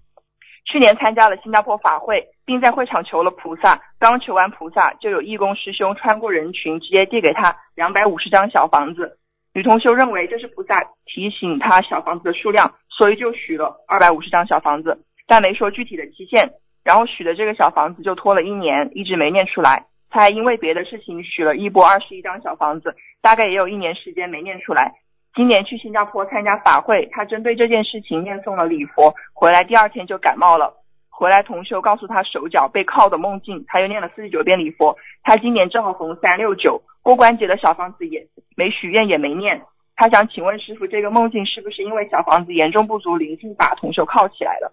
[0.70, 3.82] 去年参加了新加坡法会，并在会场求了菩萨。
[3.98, 9.18] 刚求完菩萨，就有义工师兄穿过人群，直接递给他两百五十张小房子。
[9.54, 16.52] 女同修认为这是菩萨提醒他小房子的数量，所以就许了二百五十张小房子，但没说具体的期限。
[16.84, 19.86] 然后许的这个小房子就拖了一年，一直没念出来。
[20.10, 24.94] 他还因为别的事情许了一波二十一张小房子，大概也有一年时间没念出来。
[25.38, 30.74] 今年去新加坡参加法会，他针对这件事情念诵了礼佛，回来第二天就感冒了。
[31.12, 34.98] 回来同修告诉他手脚被铐的梦境，他又念了四十九遍礼佛。
[35.22, 39.62] 他今年正好逢三六九，过关节的小房子也没许愿也没念。
[39.96, 44.72] 他想请问师傅，这个梦境是不是因为小房子严重不足，灵性把同修铐起来了？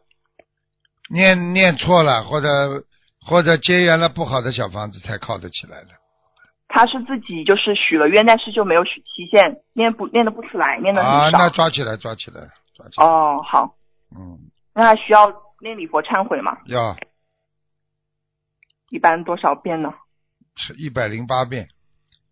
[1.11, 2.49] 念念错了，或者
[3.21, 6.04] 或者结缘了不好的小房子才铐得起来的。
[6.69, 11.39] 他是自己就是许了愿，但是就没有许期限，念不念的不出来，念的啊，很少。
[11.39, 12.41] 那抓起来，抓起来，
[12.75, 13.07] 抓起来。
[13.07, 13.75] 哦，好，
[14.17, 14.39] 嗯，
[14.75, 16.59] 那他需要念礼佛忏悔吗？
[16.67, 16.97] 要
[18.91, 19.93] 一般多少遍呢？
[20.57, 21.69] 是一百零八遍，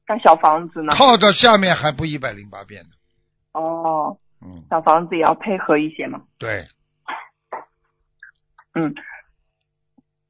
[0.06, 0.94] 那小房子呢？
[0.96, 2.90] 靠到下面还不一百零八遍呢。
[3.52, 6.22] 哦，嗯，小房子也要配合一些嘛。
[6.38, 6.66] 对，
[8.74, 8.94] 嗯，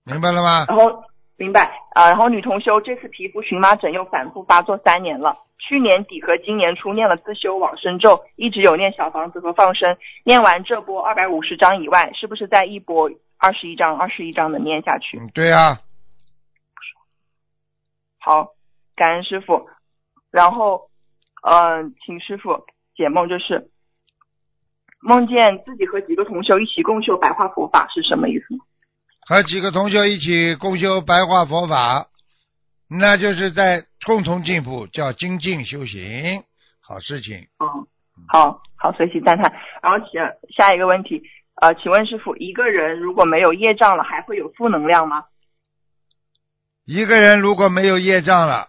[0.04, 0.64] 明白了吗？
[0.68, 1.04] 然后
[1.36, 15.18] 明白啊、然后女同修这次皮肤荨麻疹又反复发作三年了，去年底和今年初念了自修往生咒，一直有念小房子和放生，念完这波二百五十章以外，是不是再一波二十一章、二十一章的念下去？
[15.18, 15.80] 嗯，对啊，
[18.20, 18.48] 好，
[18.94, 19.68] 感恩师傅。
[20.30, 20.88] 然后，
[21.42, 22.64] 嗯、请师傅
[22.94, 23.68] 解梦，就是
[25.00, 28.54] 梦见自己和几个同修一起共修白话佛法是什么意思？
[29.24, 32.08] 和几个同学一起共修白话佛法，
[32.88, 36.42] 那就是在共同进步，叫精进修行，
[36.80, 37.46] 好事情。
[37.60, 37.86] 嗯，
[38.28, 39.52] 好好，随喜赞叹。
[39.80, 40.20] 然后请
[40.54, 41.22] 下一个问题，
[41.60, 45.24] 呃，请问师傅，一个人如果没有业障了，还会有负能量吗？
[46.84, 48.68] 一个人如果没有业障了，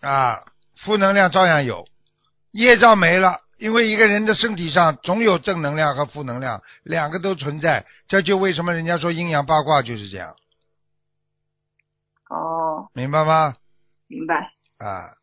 [0.00, 0.40] 啊，
[0.76, 1.84] 负能量照样有，
[2.50, 3.38] 业障没了。
[3.62, 10.34] 因为一个人的身体上总有正能量和负能量，两个都存在，这就为什么人家说阴阳八卦就是这样，
[12.28, 13.54] 哦，明白吗？
[14.08, 14.50] 明白。
[14.78, 15.14] 啊，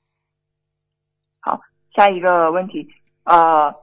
[1.41, 1.59] 好
[1.93, 2.87] 下一个问题，
[3.25, 3.75] 呃，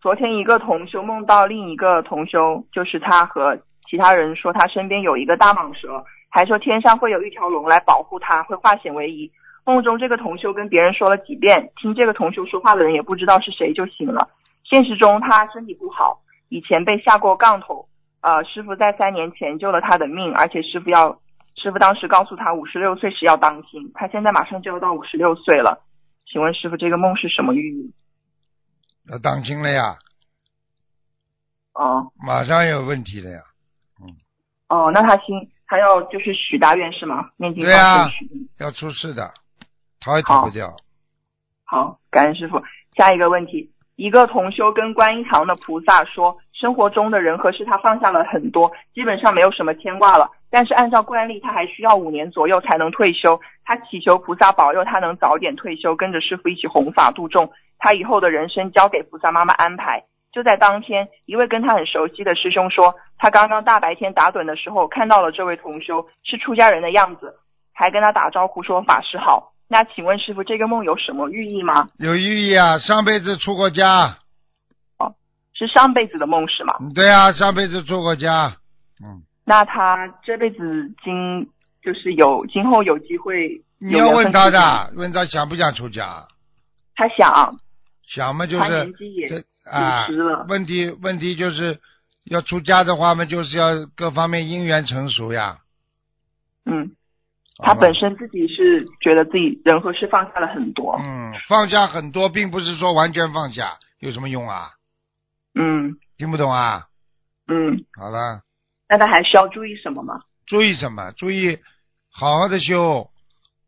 [0.00, 9.32] 昨天一个同修梦到另一个同修，就是他和其他人说他身边有一个大蟒蛇，还说天上会有一条龙来保护他，会化险为夷。
[9.64, 14.28] 梦中这个同修跟别人说了几遍，听这个同修说话的人也不知道是谁就醒了。
[14.64, 17.88] 现实中他身体不好，以前被下过杠头，
[18.20, 21.20] 呃，师傅在三年前救了他的命，而且师傅要，
[21.56, 25.84] 师傅当时告诉他五十六岁时要当心，他现在马上就要到五十六岁了。
[26.26, 27.92] 请问师傅，这个梦是什么寓意？
[29.10, 29.96] 要当心了呀，
[31.74, 33.38] 哦马上有问题了呀。
[34.68, 37.30] 哦，那他心他要就是许大愿是吗？
[37.36, 38.08] 念经对啊
[38.58, 39.28] 要出事的，
[40.00, 40.74] 逃也逃不掉。
[41.64, 42.60] 好，感恩师傅。
[42.96, 50.28] 下一个问题，一个同修跟观音堂的菩萨说，生活中的人和事他放下了很多，基本上没有什么牵挂了。
[50.50, 53.40] 但是按照惯例，他还需要五年左右才能退休。
[53.64, 57.52] 他祈求菩萨保佑他能早点退休，跟着师傅一起弘法度众。
[57.78, 60.02] 他以后的人生交给菩萨妈妈安排。
[60.32, 67.36] 就在当天，一位跟他很熟悉的师兄说，他刚刚大白天打盹的时候看到了这位同修是出家人的样子，
[67.72, 69.49] 还跟他打招呼说法师好。
[69.72, 71.88] 那请问师傅，这个梦有什么寓意吗？
[71.98, 74.18] 有寓意啊，上辈子出过家，
[74.98, 75.14] 哦
[75.54, 76.74] 是上辈子的梦是吗？
[76.80, 78.56] 嗯对啊，上辈子出过家，
[79.00, 81.48] 嗯，那他这辈子今
[81.84, 86.26] 就是有今后有机会你要问他的，问他想不想出家，
[86.96, 87.54] 他想，
[88.08, 89.44] 想嘛就他是年纪也
[90.48, 91.78] 问题问题就是
[92.24, 95.58] 要出家的话嘛，就是要各方面因缘成熟呀。
[96.66, 96.90] 嗯，
[97.62, 104.70] 他本身自己是觉得自己人和事放下了很多，嗯放下很多，并不是说完全放下，有什么用啊？
[105.54, 106.86] 嗯听不懂啊？
[107.48, 108.42] 嗯，好了，
[108.88, 110.20] 那他还需要注意什么吗？
[110.46, 111.10] 注意什么？
[111.12, 111.58] 注意
[112.12, 113.10] 好好的修，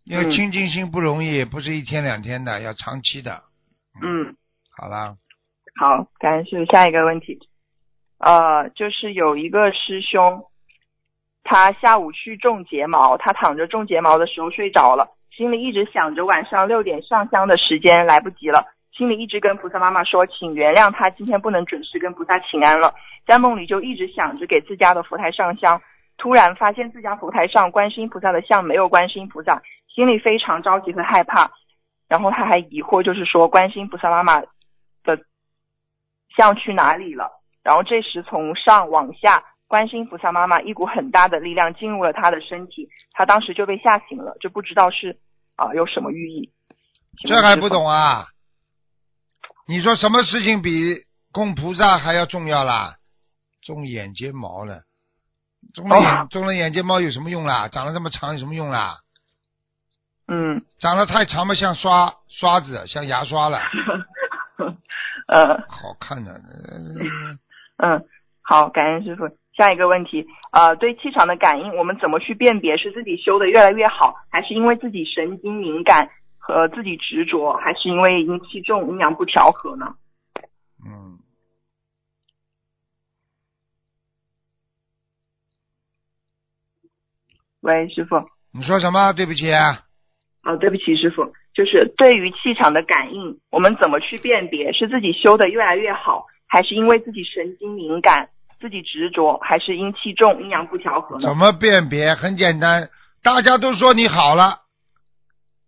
[0.05, 3.43] 因为嗯清净心不容易，不是一天两天的，要长期的。
[4.03, 4.37] 嗯，
[4.77, 5.17] 好了，
[5.77, 6.65] 好，感谢。
[6.67, 7.39] 下一个问题，
[8.19, 10.45] 呃，就是有一个师兄，
[11.45, 18.65] 他下午去种睫毛，他躺着种睫毛的时候睡着了，心里一直想着晚上六点上香的时间来不及了，
[18.97, 22.95] 心里一直跟菩萨妈妈说，请原谅他今天不能准时跟菩萨请安了，
[23.27, 25.81] 在梦里就一直想着给自家的佛台上香，
[26.17, 29.61] 突然发现自家佛台上观世音菩萨的像没有观世音菩萨，
[29.93, 31.51] 心里非常着急和害怕，
[32.09, 34.41] 然后他还疑惑，就是说观世音菩萨妈妈
[35.05, 35.19] 的
[36.37, 37.31] 像去哪里了？
[37.65, 39.43] 然后这时从上往下，
[39.73, 45.19] 观世音菩萨妈妈一股很大的力量进入了他的身体，他当时就被吓醒了，就不知道是
[45.57, 46.53] 啊、有什么寓意。
[47.27, 48.27] 这还不懂啊？
[49.67, 50.93] 你说什么事情比
[51.33, 52.97] 供菩萨还要重要啦？
[53.63, 54.83] 种眼睫毛了，
[55.73, 57.67] 种了眼哦中了眼睫毛有什么用啦？
[57.69, 58.99] 长得这么长有什么用啦？
[60.29, 63.59] 嗯，长得太长嘛，像刷刷子，像牙刷了，
[65.29, 66.31] 呃，好看的。
[67.79, 68.05] 呃 嗯，
[68.43, 69.25] 好，感恩师傅。
[69.55, 76.09] 下一个问题，呃，对气场的感应，我们怎么去辨别是自己修的越来越好，还是因为自己神经敏感
[76.39, 79.95] 和自己执着，还是因为阴气重、阴阳不调和呢？
[80.85, 81.19] 嗯，
[87.61, 88.17] 喂，师傅。
[88.53, 89.13] 你说什么？
[89.13, 89.85] 对不起啊。
[90.45, 98.29] 哦，对不起，师傅，就是对于气场的感应，我们怎么去辨别是自己修的越来越好，还是因为自己神经敏感、
[98.63, 101.27] 自己执着，还是阴气重、阴阳不调和呢？
[101.27, 102.15] 怎么辨别？
[102.15, 102.89] 很简单，
[103.21, 104.61] 大家都说你好了，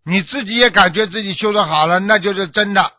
[0.04, 2.92] 你自己也感觉自己修的好了，那就是真的。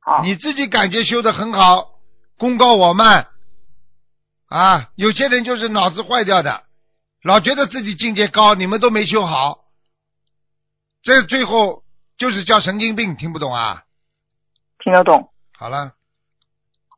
[0.00, 2.00] 好，你自己感觉修的很好，
[2.36, 3.28] 功高我慢
[4.48, 4.90] 啊！
[4.96, 6.64] 有些人就是脑子坏掉的，
[7.22, 9.60] 老觉得自己境界高，你们都没修好，
[11.04, 11.84] 这最后
[12.18, 13.84] 就是叫神经病，听不懂啊？
[14.80, 15.92] 听得懂好了，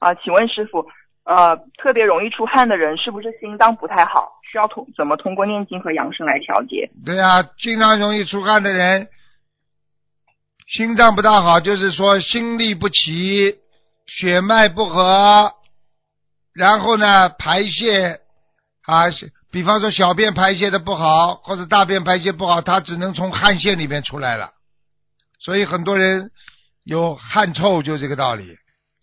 [0.01, 0.15] 啊？
[0.15, 0.87] 请问师傅，
[1.27, 4.31] 呃，特别容易出汗的人是不是心脏不太好？
[4.49, 6.89] 需要通怎么通过念经和养生来调节？
[7.05, 9.09] 对啊，经常容易出汗的人，
[10.69, 13.57] 心脏不大好，就是说心律不齐，
[14.07, 15.53] 血脉不和，
[16.55, 18.21] 然后呢，排泄
[18.85, 19.07] 啊，
[19.51, 24.53] 比方说小便排泄的不好，或者大便排泄不好，它只能从汗腺里面出来了，
[25.41, 26.31] 所以很多人
[26.85, 28.57] 有汗臭，就这个道理。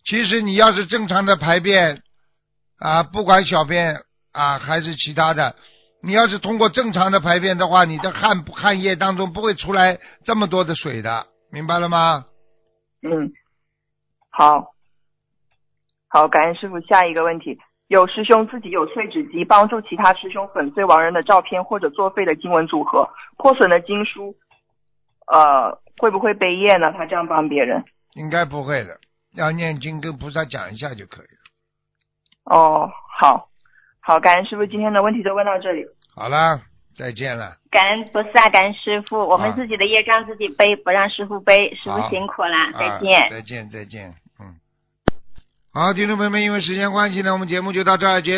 [0.06, 2.02] 其实你要是正常的排便
[2.78, 3.94] 啊，不管小便
[4.32, 5.54] 啊还是其他的，
[6.02, 12.26] 你要是通过正常的排便的话，你的汗汗液当中不会出来这么多的水的，明白了吗？
[13.02, 13.32] 嗯，
[14.30, 14.72] 好，
[16.08, 16.80] 好，感恩师傅。
[16.80, 24.34] 下一个问题，有师兄自己有碎纸机，帮助其他师兄粉碎亡人的照片或者作废的经文组合，破损的经书，
[25.26, 26.92] 呃，会不会背业呢？
[26.92, 27.84] 他这样帮别人？
[28.14, 28.98] 应该不会的，
[29.34, 31.33] 要念经跟菩萨讲一下就可以了。
[32.44, 33.48] 哦，好，
[34.00, 35.84] 好，感恩师傅，今天的问题就问到这里。
[36.14, 36.60] 好啦，
[36.96, 37.56] 再见了。
[37.70, 41.74] 感恩不是啊，感恩师傅，我们啊自己的业障自己背，不让师傅背。
[41.74, 43.30] 师傅辛苦了，啊再见。
[43.30, 44.14] 再见，再见。
[44.38, 44.54] 嗯。
[45.72, 48.32] 好，听众朋友们，因为时间关系呢，我们节目就到这儿结。